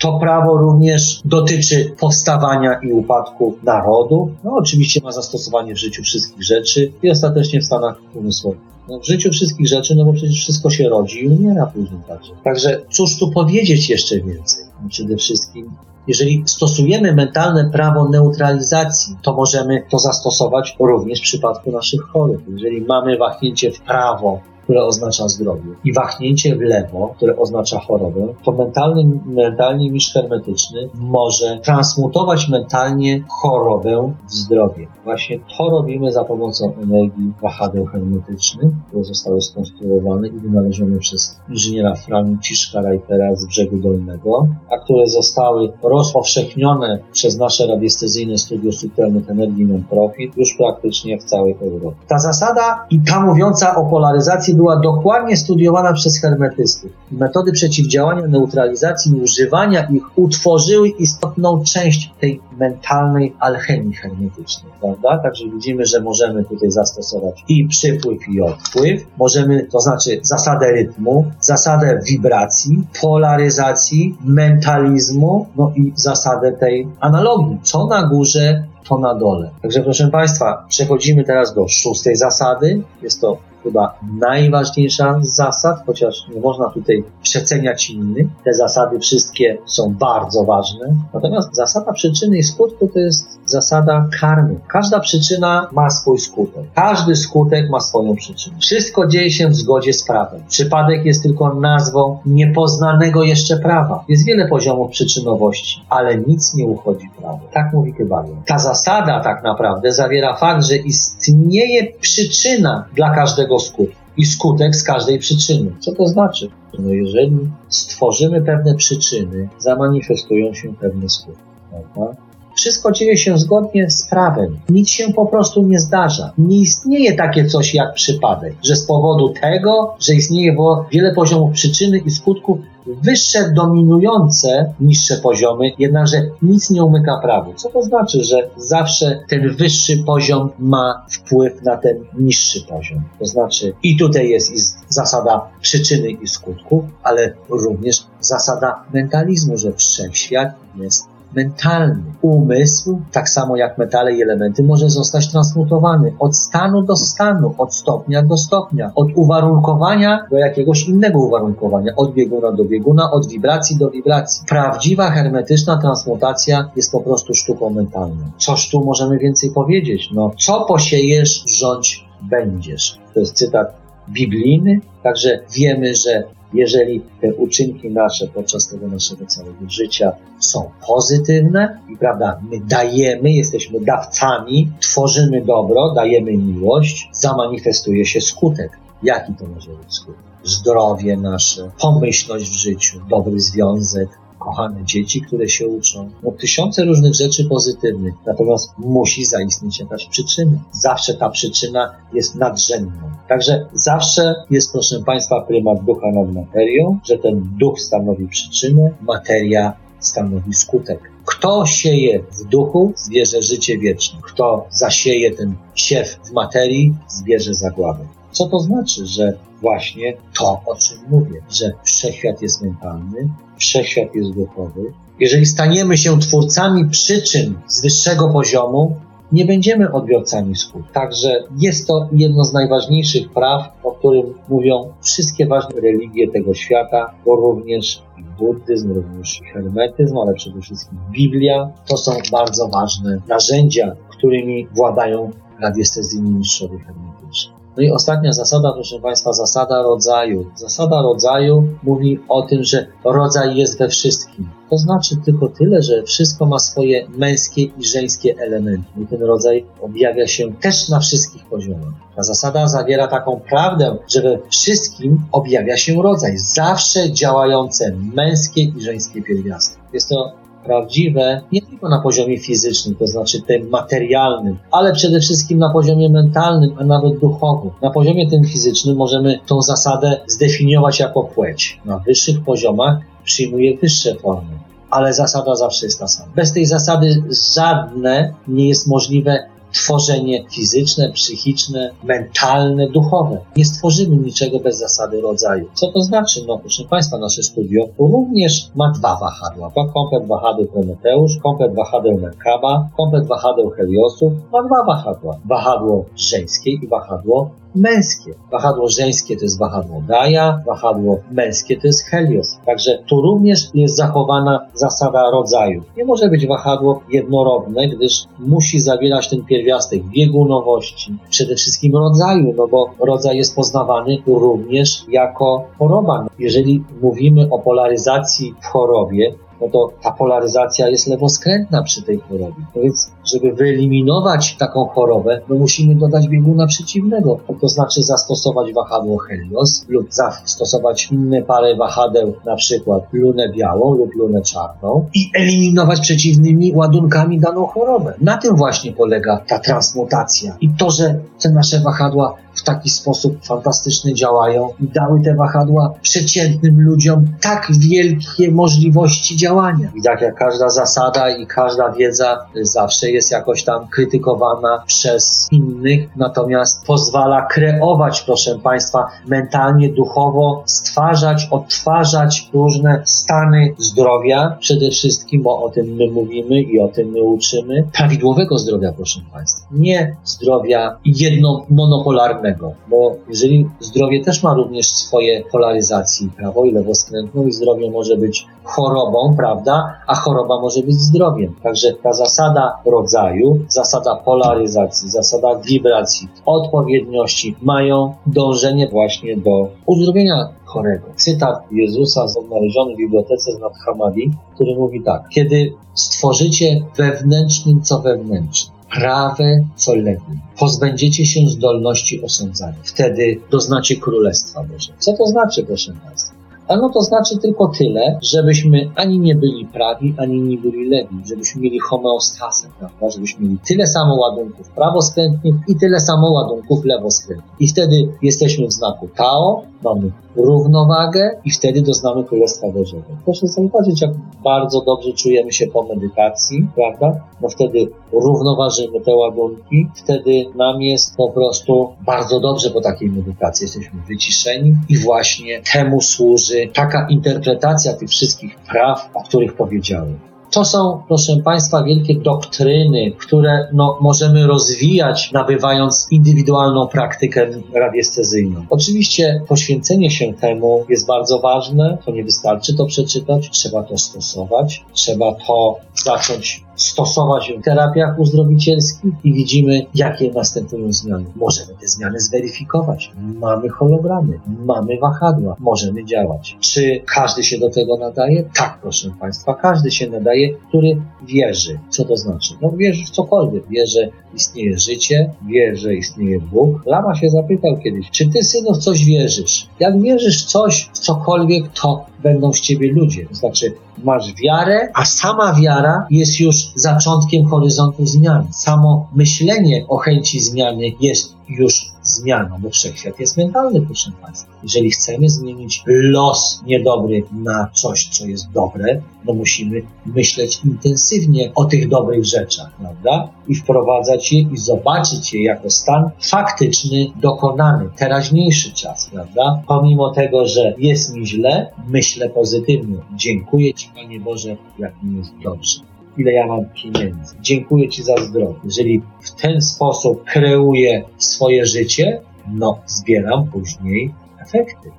to 0.00 0.18
prawo 0.18 0.56
również 0.56 1.20
dotyczy 1.24 1.94
powstawania 2.00 2.80
i 2.82 2.92
upadku 2.92 3.58
narodu. 3.62 4.34
No, 4.44 4.52
oczywiście 4.54 5.00
ma 5.04 5.12
zastosowanie 5.12 5.74
w 5.74 5.78
życiu 5.78 6.02
wszystkich 6.02 6.42
rzeczy 6.42 6.92
i 7.02 7.10
ostatecznie 7.10 7.60
w 7.60 7.64
stanach 7.64 7.96
umysłowych. 8.14 8.71
No, 8.88 8.98
w 8.98 9.06
życiu 9.06 9.30
wszystkich 9.30 9.68
rzeczy, 9.68 9.94
no 9.94 10.04
bo 10.04 10.12
przecież 10.12 10.40
wszystko 10.40 10.70
się 10.70 10.88
rodzi 10.88 11.24
i 11.24 11.28
umiera 11.28 11.66
później 11.66 12.00
także. 12.08 12.32
Także 12.44 12.80
cóż 12.90 13.18
tu 13.18 13.30
powiedzieć 13.30 13.90
jeszcze 13.90 14.20
więcej? 14.20 14.64
No, 14.82 14.88
przede 14.88 15.16
wszystkim 15.16 15.70
jeżeli 16.06 16.42
stosujemy 16.46 17.14
mentalne 17.14 17.70
prawo 17.70 18.08
neutralizacji, 18.08 19.16
to 19.22 19.32
możemy 19.32 19.82
to 19.90 19.98
zastosować 19.98 20.76
również 20.80 21.18
w 21.18 21.22
przypadku 21.22 21.72
naszych 21.72 22.02
chorób. 22.02 22.42
Jeżeli 22.52 22.80
mamy 22.80 23.18
wahnięcie 23.18 23.70
w 23.70 23.80
prawo, 23.80 24.40
które 24.72 24.84
oznacza 24.84 25.28
zdrowie, 25.28 25.70
i 25.84 25.92
wahnięcie 25.92 26.56
w 26.56 26.60
lewo, 26.60 27.14
które 27.16 27.36
oznacza 27.36 27.80
chorobę, 27.80 28.34
to 28.44 28.52
mentalny, 28.52 29.20
mentalnie 29.26 29.90
mistrz 29.90 30.12
hermetyczny 30.12 30.88
może 30.94 31.60
transmutować 31.64 32.48
mentalnie 32.48 33.24
chorobę 33.28 34.12
w 34.28 34.32
zdrowie. 34.32 34.86
Właśnie 35.04 35.38
to 35.58 35.70
robimy 35.70 36.12
za 36.12 36.24
pomocą 36.24 36.72
energii 36.82 37.32
wahadeł 37.42 37.86
hermetycznych, 37.86 38.72
które 38.88 39.04
zostały 39.04 39.42
skonstruowane 39.42 40.28
i 40.28 40.38
wynalezione 40.38 40.98
przez 40.98 41.40
inżyniera 41.48 41.94
Franu 41.94 42.36
Ciszka-Reitera 42.36 43.36
z 43.36 43.46
brzegu 43.46 43.76
dolnego, 43.76 44.46
a 44.70 44.78
które 44.78 45.06
zostały 45.06 45.72
rozpowszechnione 45.82 46.98
przez 47.12 47.38
nasze 47.38 47.66
radiestezyjne 47.66 48.38
studio 48.38 48.72
subtelnych 48.72 49.30
energii 49.30 49.66
non-profit 49.66 50.36
już 50.36 50.56
praktycznie 50.56 51.18
w 51.18 51.24
całej 51.24 51.56
Europie. 51.62 51.98
Ta 52.08 52.18
zasada 52.18 52.86
i 52.90 53.00
ta 53.00 53.20
mówiąca 53.20 53.76
o 53.76 53.84
polaryzacji 53.84 54.54
była 54.62 54.76
dokładnie 54.76 55.36
studiowana 55.36 55.92
przez 55.92 56.20
hermetystów. 56.20 56.90
Metody 57.12 57.52
przeciwdziałania 57.52 58.26
neutralizacji 58.26 59.12
i 59.12 59.20
używania 59.20 59.88
ich 59.90 60.18
utworzyły 60.18 60.88
istotną 60.88 61.62
część 61.64 62.14
tej 62.20 62.40
mentalnej 62.58 63.36
alchemii 63.38 63.94
hermetycznej, 63.94 64.72
prawda? 64.80 65.18
Także 65.18 65.44
widzimy, 65.54 65.86
że 65.86 66.00
możemy 66.00 66.44
tutaj 66.44 66.70
zastosować 66.70 67.44
i 67.48 67.68
przypływ 67.68 68.28
i 68.28 68.40
odpływ, 68.40 69.06
możemy, 69.18 69.66
to 69.72 69.80
znaczy 69.80 70.20
zasadę 70.22 70.72
rytmu, 70.72 71.26
zasadę 71.40 72.00
wibracji, 72.06 72.82
polaryzacji, 73.00 74.16
mentalizmu, 74.24 75.46
no 75.56 75.72
i 75.76 75.92
zasadę 75.94 76.52
tej 76.52 76.88
analogii. 77.00 77.58
Co 77.62 77.86
na 77.86 78.02
górze, 78.08 78.64
to 78.88 78.98
na 78.98 79.14
dole. 79.14 79.50
Także 79.62 79.80
proszę 79.80 80.08
Państwa, 80.08 80.64
przechodzimy 80.68 81.24
teraz 81.24 81.54
do 81.54 81.68
szóstej 81.68 82.16
zasady. 82.16 82.82
Jest 83.02 83.20
to 83.20 83.51
chyba 83.62 83.98
najważniejsza 84.20 85.18
z 85.22 85.36
zasad, 85.36 85.76
chociaż 85.86 86.28
nie 86.34 86.40
można 86.40 86.70
tutaj 86.70 87.04
przeceniać 87.22 87.90
innych. 87.90 88.26
Te 88.44 88.54
zasady 88.54 88.98
wszystkie 88.98 89.58
są 89.66 89.94
bardzo 89.94 90.44
ważne. 90.44 90.94
Natomiast 91.14 91.54
zasada 91.54 91.92
przyczyny 91.92 92.38
i 92.38 92.42
skutku 92.42 92.88
to 92.88 92.98
jest 92.98 93.38
zasada 93.46 94.08
karmy. 94.20 94.56
Każda 94.68 95.00
przyczyna 95.00 95.68
ma 95.72 95.90
swój 95.90 96.18
skutek. 96.18 96.62
Każdy 96.74 97.16
skutek 97.16 97.70
ma 97.70 97.80
swoją 97.80 98.16
przyczynę. 98.16 98.56
Wszystko 98.60 99.06
dzieje 99.06 99.30
się 99.30 99.48
w 99.48 99.54
zgodzie 99.54 99.92
z 99.92 100.04
prawem. 100.04 100.40
Przypadek 100.48 101.04
jest 101.04 101.22
tylko 101.22 101.54
nazwą 101.54 102.18
niepoznanego 102.26 103.22
jeszcze 103.22 103.56
prawa. 103.56 104.04
Jest 104.08 104.26
wiele 104.26 104.48
poziomów 104.48 104.90
przyczynowości, 104.90 105.84
ale 105.88 106.18
nic 106.18 106.54
nie 106.54 106.66
uchodzi 106.66 107.10
prawo. 107.18 107.40
Tak 107.52 107.72
mówi 107.72 107.94
Kybalion. 107.94 108.42
Ta 108.46 108.58
zasada 108.58 109.20
tak 109.20 109.44
naprawdę 109.44 109.92
zawiera 109.92 110.36
fakt, 110.36 110.64
że 110.64 110.76
istnieje 110.76 111.92
przyczyna 112.00 112.84
dla 112.94 113.14
każdego 113.14 113.51
skutku 113.58 114.02
i 114.16 114.24
skutek 114.24 114.76
z 114.76 114.82
każdej 114.82 115.18
przyczyny. 115.18 115.72
Co 115.80 115.92
to 115.92 116.06
znaczy? 116.06 116.50
No 116.78 116.92
jeżeli 116.92 117.38
stworzymy 117.68 118.42
pewne 118.42 118.74
przyczyny, 118.74 119.48
zamanifestują 119.58 120.54
się 120.54 120.74
pewne 120.74 121.08
skutki. 121.08 121.42
Prawda? 121.70 122.16
Wszystko 122.56 122.92
dzieje 122.92 123.16
się 123.16 123.38
zgodnie 123.38 123.90
z 123.90 124.06
prawem. 124.06 124.58
Nic 124.68 124.90
się 124.90 125.12
po 125.12 125.26
prostu 125.26 125.62
nie 125.62 125.78
zdarza. 125.78 126.32
Nie 126.38 126.56
istnieje 126.56 127.16
takie 127.16 127.46
coś 127.46 127.74
jak 127.74 127.94
przypadek, 127.94 128.54
że 128.64 128.76
z 128.76 128.86
powodu 128.86 129.28
tego, 129.40 129.94
że 130.00 130.14
istnieje 130.14 130.56
wiele 130.92 131.14
poziomów 131.14 131.52
przyczyny 131.52 131.98
i 131.98 132.10
skutków, 132.10 132.58
wyższe 132.86 133.50
dominujące 133.50 134.74
niższe 134.80 135.16
poziomy, 135.16 135.70
jednakże 135.78 136.22
nic 136.42 136.70
nie 136.70 136.84
umyka 136.84 137.18
prawu. 137.22 137.54
Co 137.54 137.68
to 137.68 137.82
znaczy, 137.82 138.24
że 138.24 138.50
zawsze 138.56 139.20
ten 139.28 139.56
wyższy 139.56 140.02
poziom 140.06 140.50
ma 140.58 141.06
wpływ 141.10 141.62
na 141.62 141.76
ten 141.76 142.04
niższy 142.18 142.60
poziom? 142.60 143.02
To 143.18 143.26
znaczy 143.26 143.72
i 143.82 143.96
tutaj 143.96 144.28
jest 144.28 144.52
i 144.52 144.58
zasada 144.88 145.50
przyczyny 145.60 146.10
i 146.10 146.28
skutków, 146.28 146.84
ale 147.02 147.34
również 147.48 148.06
zasada 148.20 148.84
mentalizmu, 148.94 149.58
że 149.58 149.72
wszechświat 149.72 150.48
jest 150.76 151.11
mentalny. 151.34 152.02
Umysł, 152.22 153.00
tak 153.12 153.28
samo 153.28 153.56
jak 153.56 153.78
metale 153.78 154.12
i 154.12 154.22
elementy, 154.22 154.62
może 154.62 154.90
zostać 154.90 155.30
transmutowany 155.30 156.12
od 156.18 156.36
stanu 156.36 156.82
do 156.82 156.96
stanu, 156.96 157.54
od 157.58 157.74
stopnia 157.74 158.22
do 158.22 158.36
stopnia, 158.36 158.92
od 158.94 159.08
uwarunkowania 159.14 160.26
do 160.30 160.38
jakiegoś 160.38 160.88
innego 160.88 161.18
uwarunkowania, 161.18 161.92
od 161.96 162.14
bieguna 162.14 162.52
do 162.52 162.64
bieguna, 162.64 163.10
od 163.10 163.28
wibracji 163.28 163.76
do 163.76 163.90
wibracji. 163.90 164.44
Prawdziwa 164.48 165.10
hermetyczna 165.10 165.78
transmutacja 165.78 166.70
jest 166.76 166.92
po 166.92 167.00
prostu 167.00 167.34
sztuką 167.34 167.70
mentalną. 167.70 168.16
Coż 168.36 168.70
tu 168.70 168.84
możemy 168.84 169.18
więcej 169.18 169.50
powiedzieć? 169.50 170.10
No, 170.14 170.32
co 170.38 170.64
posiejesz, 170.64 171.44
rządź 171.46 172.04
będziesz. 172.22 172.98
To 173.14 173.20
jest 173.20 173.34
cytat 173.34 173.76
biblijny, 174.08 174.80
także 175.02 175.40
wiemy, 175.56 175.94
że 175.94 176.24
jeżeli 176.54 177.02
te 177.20 177.34
uczynki 177.34 177.90
nasze 177.90 178.26
podczas 178.26 178.68
tego 178.68 178.88
naszego 178.88 179.26
całego 179.26 179.70
życia 179.70 180.12
są 180.38 180.70
pozytywne 180.86 181.78
i 181.88 181.96
prawda, 181.96 182.40
my 182.50 182.60
dajemy, 182.60 183.30
jesteśmy 183.32 183.80
dawcami, 183.80 184.72
tworzymy 184.80 185.44
dobro, 185.44 185.92
dajemy 185.94 186.32
miłość, 186.32 187.08
zamanifestuje 187.12 188.06
się 188.06 188.20
skutek. 188.20 188.78
Jaki 189.02 189.32
to 189.34 189.46
może 189.46 189.70
być 189.70 189.94
skutek? 189.94 190.22
Zdrowie 190.44 191.16
nasze, 191.16 191.70
pomyślność 191.80 192.50
w 192.50 192.54
życiu, 192.54 193.00
dobry 193.10 193.40
związek, 193.40 194.08
kochane 194.44 194.84
dzieci, 194.84 195.20
które 195.20 195.48
się 195.48 195.66
uczą. 195.66 196.10
No, 196.22 196.30
tysiące 196.30 196.84
różnych 196.84 197.14
rzeczy 197.14 197.44
pozytywnych. 197.44 198.14
Natomiast 198.26 198.78
musi 198.78 199.24
zaistnieć 199.24 199.80
jakaś 199.80 200.06
przyczyna. 200.06 200.58
Zawsze 200.72 201.14
ta 201.14 201.30
przyczyna 201.30 201.94
jest 202.12 202.34
nadrzędną. 202.34 203.10
Także 203.28 203.66
zawsze 203.72 204.34
jest, 204.50 204.72
proszę 204.72 205.02
Państwa, 205.06 205.40
prymat 205.40 205.84
ducha 205.84 206.10
nad 206.10 206.34
materią, 206.34 206.98
że 207.04 207.18
ten 207.18 207.48
duch 207.58 207.80
stanowi 207.80 208.28
przyczynę, 208.28 208.90
materia 209.00 209.72
stanowi 210.00 210.54
skutek. 210.54 211.12
Kto 211.24 211.66
sieje 211.66 212.24
w 212.32 212.44
duchu, 212.44 212.92
zbierze 212.96 213.42
życie 213.42 213.78
wieczne. 213.78 214.18
Kto 214.22 214.66
zasieje 214.70 215.36
ten 215.36 215.54
siew 215.74 216.18
w 216.24 216.32
materii, 216.32 216.94
zbierze 217.08 217.54
zagłady. 217.54 218.04
Co 218.32 218.46
to 218.46 218.58
znaczy, 218.58 219.06
że 219.06 219.38
właśnie 219.60 220.16
to, 220.38 220.60
o 220.66 220.76
czym 220.76 220.98
mówię, 221.10 221.40
że 221.50 221.72
wszechświat 221.84 222.42
jest 222.42 222.62
mentalny, 222.62 223.28
wszechświat 223.56 224.14
jest 224.14 224.30
duchowy. 224.30 224.92
Jeżeli 225.20 225.46
staniemy 225.46 225.96
się 225.96 226.18
twórcami 226.18 226.90
przyczyn 226.90 227.54
z 227.66 227.82
wyższego 227.82 228.28
poziomu, 228.28 228.96
nie 229.32 229.44
będziemy 229.44 229.92
odbiorcami 229.92 230.56
szkód. 230.56 230.82
Także 230.92 231.44
jest 231.58 231.86
to 231.86 232.08
jedno 232.12 232.44
z 232.44 232.52
najważniejszych 232.52 233.32
praw, 233.32 233.72
o 233.82 233.92
którym 233.92 234.34
mówią 234.48 234.92
wszystkie 235.02 235.46
ważne 235.46 235.80
religie 235.80 236.30
tego 236.30 236.54
świata, 236.54 237.14
bo 237.24 237.36
również 237.36 238.02
buddyzm, 238.38 238.92
również 238.92 239.40
hermetyzm, 239.52 240.18
ale 240.18 240.34
przede 240.34 240.60
wszystkim 240.60 240.98
Biblia. 241.10 241.70
To 241.86 241.96
są 241.96 242.12
bardzo 242.32 242.68
ważne 242.68 243.18
narzędzia, 243.28 243.96
którymi 244.08 244.66
władają 244.66 245.30
radiestezyjni 245.60 246.30
mistrzowie 246.30 246.78
hermetyczni. 246.78 247.61
No 247.76 247.82
i 247.82 247.90
ostatnia 247.90 248.32
zasada, 248.32 248.72
proszę 248.72 249.00
Państwa, 249.00 249.32
zasada 249.32 249.82
rodzaju. 249.82 250.46
Zasada 250.56 251.02
rodzaju 251.02 251.68
mówi 251.82 252.20
o 252.28 252.42
tym, 252.42 252.64
że 252.64 252.86
rodzaj 253.04 253.56
jest 253.56 253.78
we 253.78 253.88
wszystkim. 253.88 254.48
To 254.70 254.78
znaczy 254.78 255.16
tylko 255.24 255.48
tyle, 255.48 255.82
że 255.82 256.02
wszystko 256.02 256.46
ma 256.46 256.58
swoje 256.58 257.08
męskie 257.08 257.62
i 257.62 257.84
żeńskie 257.84 258.34
elementy. 258.38 258.88
I 259.02 259.06
ten 259.06 259.22
rodzaj 259.22 259.66
objawia 259.80 260.26
się 260.26 260.52
też 260.60 260.88
na 260.88 261.00
wszystkich 261.00 261.44
poziomach. 261.44 261.92
Ta 262.16 262.22
zasada 262.22 262.68
zawiera 262.68 263.08
taką 263.08 263.40
prawdę, 263.40 263.96
że 264.08 264.22
we 264.22 264.38
wszystkim 264.50 265.22
objawia 265.32 265.76
się 265.76 266.02
rodzaj. 266.02 266.38
Zawsze 266.38 267.12
działające 267.12 267.92
męskie 268.14 268.62
i 268.62 268.80
żeńskie 268.80 269.22
pierwiastki. 269.22 269.80
Jest 269.92 270.08
to 270.08 270.32
prawdziwe 270.64 271.40
nie 271.52 271.62
tylko 271.62 271.88
na 271.88 272.00
poziomie 272.00 272.38
fizycznym, 272.38 272.94
to 272.94 273.06
znaczy 273.06 273.42
tym 273.42 273.68
materialnym, 273.68 274.58
ale 274.70 274.92
przede 274.92 275.20
wszystkim 275.20 275.58
na 275.58 275.70
poziomie 275.72 276.08
mentalnym, 276.08 276.70
a 276.78 276.84
nawet 276.84 277.18
duchowym. 277.18 277.70
Na 277.82 277.90
poziomie 277.90 278.30
tym 278.30 278.44
fizycznym 278.44 278.96
możemy 278.96 279.38
tą 279.46 279.62
zasadę 279.62 280.20
zdefiniować 280.26 281.00
jako 281.00 281.22
płeć. 281.22 281.80
Na 281.84 281.98
wyższych 281.98 282.44
poziomach 282.44 282.98
przyjmuje 283.24 283.78
wyższe 283.78 284.14
formy. 284.14 284.58
Ale 284.90 285.12
zasada 285.12 285.54
zawsze 285.54 285.86
jest 285.86 285.98
ta 285.98 286.08
sama. 286.08 286.32
Bez 286.36 286.52
tej 286.52 286.66
zasady 286.66 287.22
żadne 287.54 288.34
nie 288.48 288.68
jest 288.68 288.86
możliwe 288.86 289.51
tworzenie 289.72 290.44
fizyczne, 290.50 291.12
psychiczne, 291.12 291.90
mentalne, 292.04 292.88
duchowe. 292.88 293.38
Nie 293.56 293.64
stworzymy 293.64 294.16
niczego 294.16 294.58
bez 294.58 294.78
zasady 294.78 295.20
rodzaju. 295.20 295.68
Co 295.74 295.92
to 295.92 296.00
znaczy? 296.00 296.44
No 296.46 296.58
proszę 296.58 296.84
Państwa, 296.84 297.18
nasze 297.18 297.42
studio 297.42 297.88
również 297.98 298.70
ma 298.74 298.90
dwa 298.90 299.16
wahadła. 299.16 299.72
Komplet 299.94 300.26
wahadeł 300.26 300.66
Prometeusz, 300.66 301.36
komplet 301.42 301.74
wahadeł 301.74 302.18
Merkaba, 302.18 302.88
komplet 302.96 303.26
wahadeł 303.26 303.70
Heliosu 303.70 304.32
ma 304.52 304.62
dwa 304.62 304.84
wahadła. 304.84 305.38
Wahadło 305.44 306.04
żeńskie 306.16 306.70
i 306.70 306.88
wahadło 306.88 307.50
męskie. 307.74 308.34
Wahadło 308.50 308.88
żeńskie 308.88 309.36
to 309.36 309.42
jest 309.42 309.58
wahadło 309.58 310.02
Gaia, 310.08 310.62
wahadło 310.66 311.18
męskie 311.30 311.76
to 311.76 311.86
jest 311.86 312.04
Helios. 312.04 312.58
Także 312.66 312.98
tu 313.06 313.20
również 313.20 313.68
jest 313.74 313.96
zachowana 313.96 314.66
zasada 314.74 315.30
rodzaju. 315.30 315.82
Nie 315.96 316.04
może 316.04 316.28
być 316.28 316.46
wahadło 316.46 317.02
jednorodne, 317.10 317.88
gdyż 317.88 318.24
musi 318.38 318.80
zawierać 318.80 319.30
ten 319.30 319.44
pierwiastek 319.44 320.02
biegunowości, 320.02 321.16
przede 321.30 321.54
wszystkim 321.54 321.96
rodzaju, 321.96 322.52
no 322.56 322.68
bo 322.68 322.90
rodzaj 323.00 323.36
jest 323.36 323.56
poznawany 323.56 324.18
również 324.26 325.04
jako 325.08 325.64
choroba. 325.78 326.26
Jeżeli 326.38 326.84
mówimy 327.02 327.48
o 327.50 327.58
polaryzacji 327.58 328.54
w 328.60 328.66
chorobie, 328.66 329.34
no 329.62 329.68
to 329.68 329.92
ta 330.02 330.10
polaryzacja 330.10 330.88
jest 330.88 331.06
lewoskrętna 331.06 331.82
przy 331.82 332.02
tej 332.02 332.18
chorobie. 332.18 332.62
No 332.76 332.82
więc, 332.82 333.10
żeby 333.24 333.52
wyeliminować 333.52 334.56
taką 334.56 334.84
chorobę, 334.84 335.40
no 335.48 335.56
musimy 335.56 335.94
dodać 335.94 336.28
bieguna 336.28 336.66
przeciwnego. 336.66 337.38
To 337.60 337.68
znaczy 337.68 338.02
zastosować 338.02 338.72
wahadło 338.72 339.18
Helios 339.18 339.84
lub 339.88 340.06
zastosować 340.10 341.08
inne 341.12 341.42
parę 341.42 341.76
wahadeł, 341.76 342.34
na 342.46 342.56
przykład 342.56 343.02
lunę 343.12 343.52
białą 343.52 343.94
lub 343.94 344.14
lunę 344.14 344.42
czarną 344.42 345.08
i 345.14 345.30
eliminować 345.34 346.00
przeciwnymi 346.00 346.72
ładunkami 346.74 347.40
daną 347.40 347.66
chorobę. 347.66 348.14
Na 348.20 348.36
tym 348.36 348.56
właśnie 348.56 348.92
polega 348.92 349.44
ta 349.48 349.58
transmutacja. 349.58 350.56
I 350.60 350.68
to, 350.78 350.90
że 350.90 351.18
te 351.42 351.50
nasze 351.50 351.80
wahadła 351.80 352.34
w 352.54 352.62
taki 352.62 352.90
sposób 352.90 353.44
fantastyczny 353.44 354.14
działają 354.14 354.68
i 354.80 354.88
dały 354.88 355.22
te 355.24 355.34
wahadła 355.34 355.94
przeciętnym 356.02 356.80
ludziom 356.80 357.26
tak 357.40 357.68
wielkie 357.78 358.50
możliwości 358.50 359.36
działania. 359.36 359.51
I 359.94 360.02
tak 360.02 360.20
jak 360.20 360.34
każda 360.34 360.68
zasada 360.68 361.30
i 361.30 361.46
każda 361.46 361.92
wiedza 361.92 362.46
zawsze 362.62 363.10
jest 363.10 363.30
jakoś 363.30 363.64
tam 363.64 363.88
krytykowana 363.88 364.82
przez 364.86 365.48
innych, 365.52 366.16
natomiast 366.16 366.86
pozwala 366.86 367.46
kreować, 367.46 368.22
proszę 368.22 368.58
Państwa, 368.62 369.06
mentalnie, 369.26 369.88
duchowo, 369.88 370.62
stwarzać, 370.66 371.48
odtwarzać 371.50 372.50
różne 372.54 373.02
stany 373.04 373.74
zdrowia, 373.78 374.56
przede 374.60 374.90
wszystkim, 374.90 375.42
bo 375.42 375.62
o 375.62 375.70
tym 375.70 375.86
my 375.86 376.10
mówimy 376.10 376.60
i 376.60 376.80
o 376.80 376.88
tym 376.88 377.10
my 377.10 377.22
uczymy, 377.22 377.84
prawidłowego 377.92 378.58
zdrowia, 378.58 378.92
proszę 378.96 379.20
Państwa. 379.32 379.66
Nie 379.70 380.16
zdrowia 380.24 380.96
jednomonopolarnego 381.04 382.72
bo 382.88 383.16
jeżeli 383.28 383.68
zdrowie 383.80 384.24
też 384.24 384.42
ma 384.42 384.54
również 384.54 384.86
swoje 384.88 385.44
polaryzacje, 385.52 386.28
prawo 386.36 386.64
i 386.64 386.72
lewoskrętną 386.72 387.46
i 387.46 387.52
zdrowie 387.52 387.90
może 387.90 388.16
być 388.16 388.46
chorobą, 388.64 389.36
prawda, 389.42 389.94
a 390.06 390.14
choroba 390.14 390.60
może 390.60 390.82
być 390.82 390.94
zdrowiem. 390.94 391.54
Także 391.62 391.88
ta 392.02 392.12
zasada 392.12 392.78
rodzaju, 392.84 393.58
zasada 393.68 394.16
polaryzacji, 394.16 395.10
zasada 395.10 395.48
wibracji, 395.58 396.28
odpowiedniości 396.46 397.56
mają 397.62 398.14
dążenie 398.26 398.88
właśnie 398.88 399.36
do 399.36 399.68
uzdrowienia 399.86 400.48
chorego. 400.64 401.06
Cytat 401.16 401.56
Jezusa 401.70 402.28
znaleziony 402.28 402.94
w 402.94 402.98
bibliotece 402.98 403.52
z 403.52 403.58
Nadhamadi, 403.58 404.30
który 404.54 404.74
mówi 404.74 405.02
tak, 405.02 405.28
kiedy 405.28 405.72
stworzycie 405.94 406.80
wewnętrznym 406.96 407.82
co 407.82 408.00
wewnętrznym, 408.00 408.76
prawe 408.90 409.64
co 409.76 409.94
lepiej. 409.94 410.38
Pozbędziecie 410.58 411.26
się 411.26 411.40
zdolności 411.48 412.22
osądzania. 412.22 412.78
Wtedy 412.84 413.40
doznacie 413.50 413.96
Królestwa 413.96 414.62
Bożego. 414.62 414.98
Co 414.98 415.12
to 415.16 415.26
znaczy, 415.26 415.64
proszę 415.64 415.92
Państwa? 416.04 416.31
Ano 416.72 416.88
to 416.88 417.00
znaczy 417.00 417.38
tylko 417.38 417.68
tyle, 417.68 418.18
żebyśmy 418.22 418.90
ani 418.96 419.18
nie 419.18 419.34
byli 419.34 419.66
prawi, 419.66 420.14
ani 420.18 420.40
nie 420.40 420.58
byli 420.58 420.88
lewi, 420.88 421.16
żebyśmy 421.24 421.62
mieli 421.62 421.78
homeostasę, 421.78 422.68
prawda? 422.78 423.10
Żebyśmy 423.10 423.44
mieli 423.44 423.58
tyle 423.68 423.86
samo 423.86 424.14
ładunków 424.14 424.68
prawoskrętnych 424.68 425.54
i 425.68 425.76
tyle 425.76 426.00
samo 426.00 426.30
ładunków 426.30 426.84
lewoskrętnych. 426.84 427.56
I 427.60 427.68
wtedy 427.68 428.08
jesteśmy 428.22 428.66
w 428.66 428.72
znaku 428.72 429.08
Tao, 429.16 429.62
mamy 429.84 430.10
równowagę 430.36 431.30
i 431.44 431.50
wtedy 431.50 431.82
doznamy 431.82 432.24
Królestwa 432.24 432.68
Bożego. 432.68 433.04
Proszę 433.24 433.46
zauważyć, 433.46 434.02
jak 434.02 434.10
bardzo 434.44 434.80
dobrze 434.80 435.12
czujemy 435.12 435.52
się 435.52 435.66
po 435.66 435.82
medytacji, 435.82 436.68
prawda? 436.74 437.20
No 437.40 437.48
wtedy 437.48 437.88
równoważymy 438.12 439.00
te 439.00 439.14
ładunki, 439.14 439.88
wtedy 439.96 440.44
nam 440.54 440.82
jest 440.82 441.16
po 441.16 441.28
prostu 441.28 441.88
bardzo 442.06 442.40
dobrze 442.40 442.70
po 442.70 442.80
takiej 442.80 443.10
medytacji. 443.10 443.64
Jesteśmy 443.64 444.00
wyciszeni 444.08 444.74
i 444.88 444.98
właśnie 444.98 445.62
temu 445.72 446.00
służy 446.00 446.61
taka 446.68 447.06
interpretacja 447.10 447.92
tych 447.92 448.08
wszystkich 448.08 448.56
praw, 448.58 449.10
o 449.14 449.22
których 449.22 449.54
powiedziałem. 449.54 450.18
To 450.52 450.64
są, 450.64 451.02
proszę 451.08 451.36
Państwa, 451.44 451.82
wielkie 451.82 452.14
doktryny, 452.14 453.12
które 453.18 453.68
no, 453.72 453.98
możemy 454.00 454.46
rozwijać, 454.46 455.32
nabywając 455.32 456.06
indywidualną 456.10 456.88
praktykę 456.88 457.46
radiestezyjną. 457.74 458.66
Oczywiście 458.70 459.42
poświęcenie 459.48 460.10
się 460.10 460.34
temu 460.34 460.84
jest 460.88 461.06
bardzo 461.06 461.38
ważne, 461.38 461.98
to 462.04 462.10
nie 462.10 462.24
wystarczy 462.24 462.76
to 462.76 462.86
przeczytać, 462.86 463.50
trzeba 463.50 463.82
to 463.82 463.98
stosować, 463.98 464.84
trzeba 464.92 465.34
to 465.46 465.76
zacząć 466.04 466.64
stosować 466.76 467.52
w 467.58 467.64
terapiach 467.64 468.18
uzdrowicielskich 468.18 469.14
i 469.24 469.32
widzimy, 469.32 469.86
jakie 469.94 470.32
następują 470.32 470.92
zmiany. 470.92 471.24
Możemy 471.36 471.74
te 471.80 471.88
zmiany 471.88 472.20
zweryfikować. 472.20 473.12
Mamy 473.40 473.68
hologramy, 473.68 474.40
mamy 474.64 474.98
wahadła, 474.98 475.56
możemy 475.58 476.04
działać. 476.04 476.56
Czy 476.60 477.02
każdy 477.14 477.42
się 477.42 477.58
do 477.58 477.70
tego 477.70 477.96
nadaje? 477.98 478.44
Tak, 478.54 478.78
proszę 478.82 479.10
Państwa, 479.20 479.54
każdy 479.54 479.90
się 479.90 480.10
nadaje, 480.10 480.54
który 480.68 481.02
wierzy. 481.22 481.78
Co 481.88 482.04
to 482.04 482.16
znaczy? 482.16 482.54
No 482.62 482.70
wierzy 482.70 483.04
w 483.04 483.10
cokolwiek. 483.10 483.68
Wie, 483.68 483.86
że 483.86 484.08
istnieje 484.34 484.78
życie, 484.78 485.30
wie, 485.48 485.76
że 485.76 485.94
istnieje 485.94 486.40
Bóg. 486.40 486.86
Lama 486.86 487.14
się 487.14 487.30
zapytał 487.30 487.76
kiedyś, 487.78 488.10
czy 488.10 488.28
ty, 488.28 488.42
synu, 488.44 488.74
w 488.74 488.78
coś 488.78 489.04
wierzysz? 489.04 489.66
Jak 489.80 490.00
wierzysz 490.00 490.44
coś, 490.44 490.90
w 490.92 490.98
cokolwiek, 490.98 491.68
to 491.68 492.04
będą 492.22 492.52
z 492.52 492.60
ciebie 492.60 492.92
ludzie. 492.92 493.26
To 493.26 493.34
znaczy, 493.34 493.74
masz 494.04 494.34
wiarę, 494.34 494.88
a 494.94 495.04
sama 495.04 495.54
wiara 495.54 496.06
jest 496.10 496.40
już 496.40 496.56
zaczątkiem 496.74 497.44
horyzontu 497.46 498.06
zmiany. 498.06 498.48
Samo 498.52 499.08
myślenie 499.14 499.84
o 499.88 499.96
chęci 499.96 500.40
zmiany 500.40 500.92
jest 501.00 501.34
już 501.48 501.92
zmianą, 502.12 502.58
bo 502.60 502.70
wszechświat 502.70 503.20
jest 503.20 503.36
mentalny, 503.36 503.82
proszę 503.82 504.10
Państwa. 504.22 504.52
Jeżeli 504.62 504.90
chcemy 504.90 505.28
zmienić 505.28 505.82
los 505.86 506.62
niedobry 506.66 507.22
na 507.32 507.68
coś, 507.72 508.08
co 508.08 508.26
jest 508.26 508.50
dobre, 508.50 509.02
no 509.24 509.32
musimy 509.34 509.82
myśleć 510.06 510.60
intensywnie 510.64 511.52
o 511.54 511.64
tych 511.64 511.88
dobrych 511.88 512.24
rzeczach, 512.24 512.70
prawda? 512.80 513.28
I 513.48 513.54
wprowadzać 513.54 514.32
je 514.32 514.40
i 514.40 514.56
zobaczyć 514.56 515.34
je 515.34 515.42
jako 515.42 515.70
stan 515.70 516.10
faktyczny, 516.22 517.06
dokonany, 517.16 517.88
teraźniejszy 517.96 518.72
czas, 518.72 519.10
prawda? 519.12 519.62
Pomimo 519.66 520.10
tego, 520.10 520.46
że 520.48 520.74
jest 520.78 521.14
mi 521.14 521.26
źle, 521.26 521.70
myślę 521.88 522.30
pozytywnie. 522.30 522.96
Dziękuję 523.14 523.74
Ci, 523.74 523.90
Panie 523.94 524.20
Boże, 524.20 524.56
jak 524.78 525.02
mi 525.02 525.18
jest 525.18 525.32
dobrze. 525.42 525.80
Ile 526.16 526.32
ja 526.32 526.46
mam 526.46 526.64
pieniędzy. 526.64 527.36
Dziękuję 527.40 527.88
Ci 527.88 528.02
za 528.02 528.16
zdrowie. 528.16 528.60
Jeżeli 528.64 529.02
w 529.20 529.30
ten 529.30 529.60
sposób 529.60 530.24
kreuję 530.24 531.04
swoje 531.18 531.66
życie, 531.66 532.20
no 532.52 532.78
zbieram 532.86 533.46
później 533.46 534.14
efekty. 534.40 534.90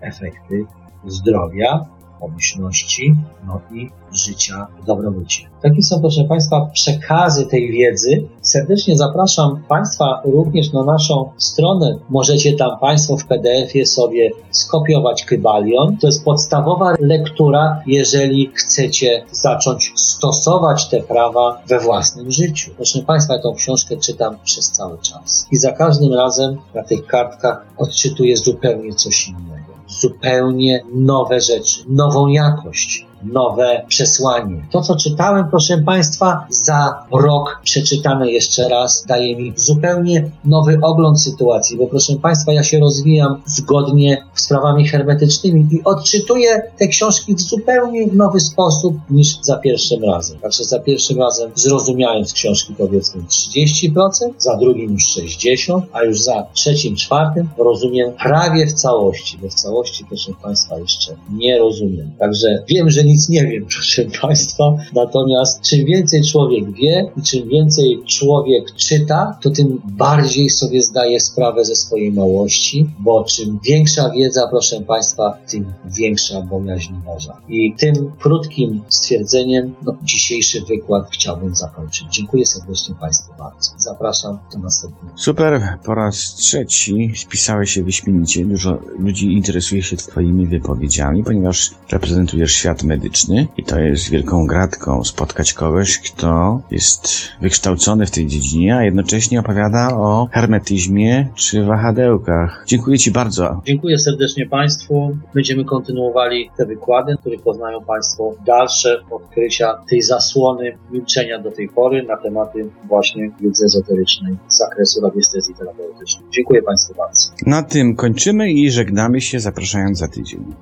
Efekty 0.00 0.64
zdrowia, 1.06 1.86
pomyślności, 2.20 3.16
no 3.46 3.60
i 3.72 3.90
życia 4.12 4.66
w 4.82 4.86
dobrobycie. 4.86 5.48
Takie 5.62 5.82
są, 5.82 6.00
proszę 6.00 6.24
Państwa, 6.24 6.70
przekazy 6.72 7.46
tej 7.46 7.72
wiedzy. 7.72 8.22
Serdecznie 8.42 8.96
zapraszam 8.96 9.62
Państwa 9.68 10.22
również 10.24 10.72
na 10.72 10.84
naszą 10.84 11.30
stronę. 11.38 11.98
Możecie 12.08 12.56
tam 12.56 12.78
Państwo 12.78 13.16
w 13.16 13.26
PDF-ie 13.26 13.86
sobie 13.86 14.30
skopiować 14.50 15.24
Kybalion. 15.24 15.96
To 15.96 16.06
jest 16.06 16.24
podstawowa 16.24 16.94
lektura, 17.00 17.82
jeżeli 17.86 18.50
chcecie 18.54 19.24
zacząć 19.32 19.92
stosować 19.96 20.88
te 20.88 21.02
prawa 21.02 21.62
we 21.66 21.80
własnym 21.80 22.30
życiu. 22.30 22.70
Proszę 22.76 23.02
Państwa, 23.02 23.34
ja 23.34 23.42
tą 23.42 23.54
książkę 23.54 23.96
czytam 23.96 24.36
przez 24.44 24.70
cały 24.70 24.98
czas. 24.98 25.46
I 25.52 25.56
za 25.56 25.72
każdym 25.72 26.14
razem 26.14 26.56
na 26.74 26.82
tych 26.82 27.06
kartkach 27.06 27.66
odczytuję 27.78 28.36
zupełnie 28.36 28.94
coś 28.94 29.28
innego 29.28 29.77
zupełnie 29.88 30.84
nowe 30.92 31.40
rzeczy, 31.40 31.84
nową 31.88 32.26
jakość 32.26 33.07
nowe 33.22 33.84
przesłanie. 33.88 34.66
To, 34.70 34.80
co 34.80 34.96
czytałem, 34.96 35.48
proszę 35.50 35.78
Państwa, 35.78 36.46
za 36.50 37.06
rok 37.12 37.60
przeczytane 37.64 38.30
jeszcze 38.30 38.68
raz, 38.68 39.04
daje 39.08 39.36
mi 39.36 39.52
zupełnie 39.56 40.30
nowy 40.44 40.78
ogląd 40.82 41.22
sytuacji, 41.22 41.76
bo 41.76 41.86
proszę 41.86 42.16
Państwa, 42.16 42.52
ja 42.52 42.62
się 42.62 42.78
rozwijam 42.78 43.42
zgodnie 43.46 44.24
z 44.34 44.42
sprawami 44.44 44.88
hermetycznymi 44.88 45.68
i 45.70 45.84
odczytuję 45.84 46.62
te 46.78 46.88
książki 46.88 47.34
w 47.34 47.40
zupełnie 47.40 48.06
nowy 48.12 48.40
sposób 48.40 48.94
niż 49.10 49.38
za 49.42 49.56
pierwszym 49.56 50.04
razem. 50.04 50.38
Także 50.38 50.64
za 50.64 50.80
pierwszym 50.80 51.18
razem 51.18 51.50
zrozumiałem 51.54 52.24
z 52.24 52.32
książki 52.32 52.74
powiedzmy 52.78 53.22
30%, 53.22 53.92
za 54.38 54.56
drugim 54.56 54.92
już 54.92 55.04
60%, 55.04 55.82
a 55.92 56.02
już 56.02 56.20
za 56.20 56.46
trzecim, 56.52 56.96
czwartym 56.96 57.48
rozumiem 57.58 58.12
prawie 58.12 58.66
w 58.66 58.72
całości, 58.72 59.38
bo 59.42 59.48
w 59.48 59.54
całości, 59.54 60.04
proszę 60.08 60.32
Państwa, 60.42 60.78
jeszcze 60.78 61.16
nie 61.32 61.58
rozumiem. 61.58 62.10
Także 62.18 62.64
wiem, 62.68 62.90
że 62.90 63.04
nic 63.08 63.28
nie 63.28 63.46
wiem, 63.46 63.66
proszę 63.74 64.04
Państwa. 64.22 64.76
Natomiast 64.94 65.62
czym 65.62 65.84
więcej 65.84 66.22
człowiek 66.22 66.72
wie 66.72 67.10
i 67.16 67.22
czym 67.22 67.48
więcej 67.48 67.98
człowiek 68.06 68.74
czyta, 68.74 69.38
to 69.42 69.50
tym 69.50 69.80
bardziej 69.84 70.50
sobie 70.50 70.82
zdaje 70.82 71.20
sprawę 71.20 71.64
ze 71.64 71.76
swojej 71.76 72.12
małości, 72.12 72.86
bo 72.98 73.24
czym 73.24 73.58
większa 73.64 74.10
wiedza, 74.10 74.48
proszę 74.50 74.80
Państwa, 74.80 75.38
tym 75.50 75.72
większa 75.84 76.42
bojaźń 76.42 76.94
Boża. 77.06 77.40
I 77.48 77.74
tym 77.78 78.12
krótkim 78.18 78.80
stwierdzeniem 78.88 79.74
no, 79.82 79.96
dzisiejszy 80.02 80.60
wykład 80.60 81.08
chciałbym 81.12 81.54
zakończyć. 81.54 82.06
Dziękuję 82.10 82.46
serdecznie 82.46 82.94
Państwu 82.94 83.32
bardzo. 83.38 83.70
Zapraszam 83.78 84.38
do 84.52 84.58
następnego. 84.58 85.18
Super, 85.18 85.78
po 85.84 85.94
raz 85.94 86.34
trzeci 86.34 87.12
spisałeś 87.16 87.70
się 87.70 87.82
wyśmienicie. 87.82 88.44
Dużo 88.44 88.78
ludzi 88.98 89.32
interesuje 89.32 89.82
się 89.82 89.96
Twoimi 89.96 90.46
wypowiedziami, 90.46 91.24
ponieważ 91.24 91.70
reprezentujesz 91.90 92.52
świat 92.52 92.82
medyczny 92.82 92.97
medyczny 92.98 93.46
i 93.56 93.64
to 93.64 93.78
jest 93.78 94.10
wielką 94.10 94.46
gratką 94.46 95.04
spotkać 95.04 95.52
kogoś, 95.52 95.98
kto 95.98 96.60
jest 96.70 97.08
wykształcony 97.40 98.06
w 98.06 98.10
tej 98.10 98.26
dziedzinie, 98.26 98.76
a 98.76 98.84
jednocześnie 98.84 99.40
opowiada 99.40 99.96
o 99.96 100.28
hermetyzmie 100.32 101.28
czy 101.34 101.64
wahadełkach. 101.64 102.64
Dziękuję 102.66 102.98
Ci 102.98 103.10
bardzo. 103.10 103.60
Dziękuję 103.64 103.98
serdecznie 103.98 104.46
Państwu. 104.46 105.16
Będziemy 105.34 105.64
kontynuowali 105.64 106.50
te 106.56 106.66
wykłady, 106.66 107.16
w 107.16 107.20
których 107.20 107.42
poznają 107.42 107.84
Państwo 107.84 108.34
dalsze 108.46 109.00
odkrycia 109.10 109.74
tej 109.90 110.02
zasłony 110.02 110.78
milczenia 110.90 111.38
do 111.38 111.50
tej 111.50 111.68
pory 111.68 112.02
na 112.02 112.16
tematy 112.16 112.70
właśnie 112.88 113.30
wiedzy 113.40 113.64
ezoterycznej 113.64 114.36
z 114.48 114.58
zakresu 114.58 115.00
radiestezji 115.00 115.54
terapeutycznej. 115.54 116.24
Dziękuję 116.30 116.62
Państwu 116.62 116.94
bardzo. 116.94 117.30
Na 117.46 117.62
tym 117.62 117.96
kończymy 117.96 118.52
i 118.52 118.70
żegnamy 118.70 119.20
się, 119.20 119.40
zapraszając 119.40 119.98
za 119.98 120.08
tydzień. 120.08 120.54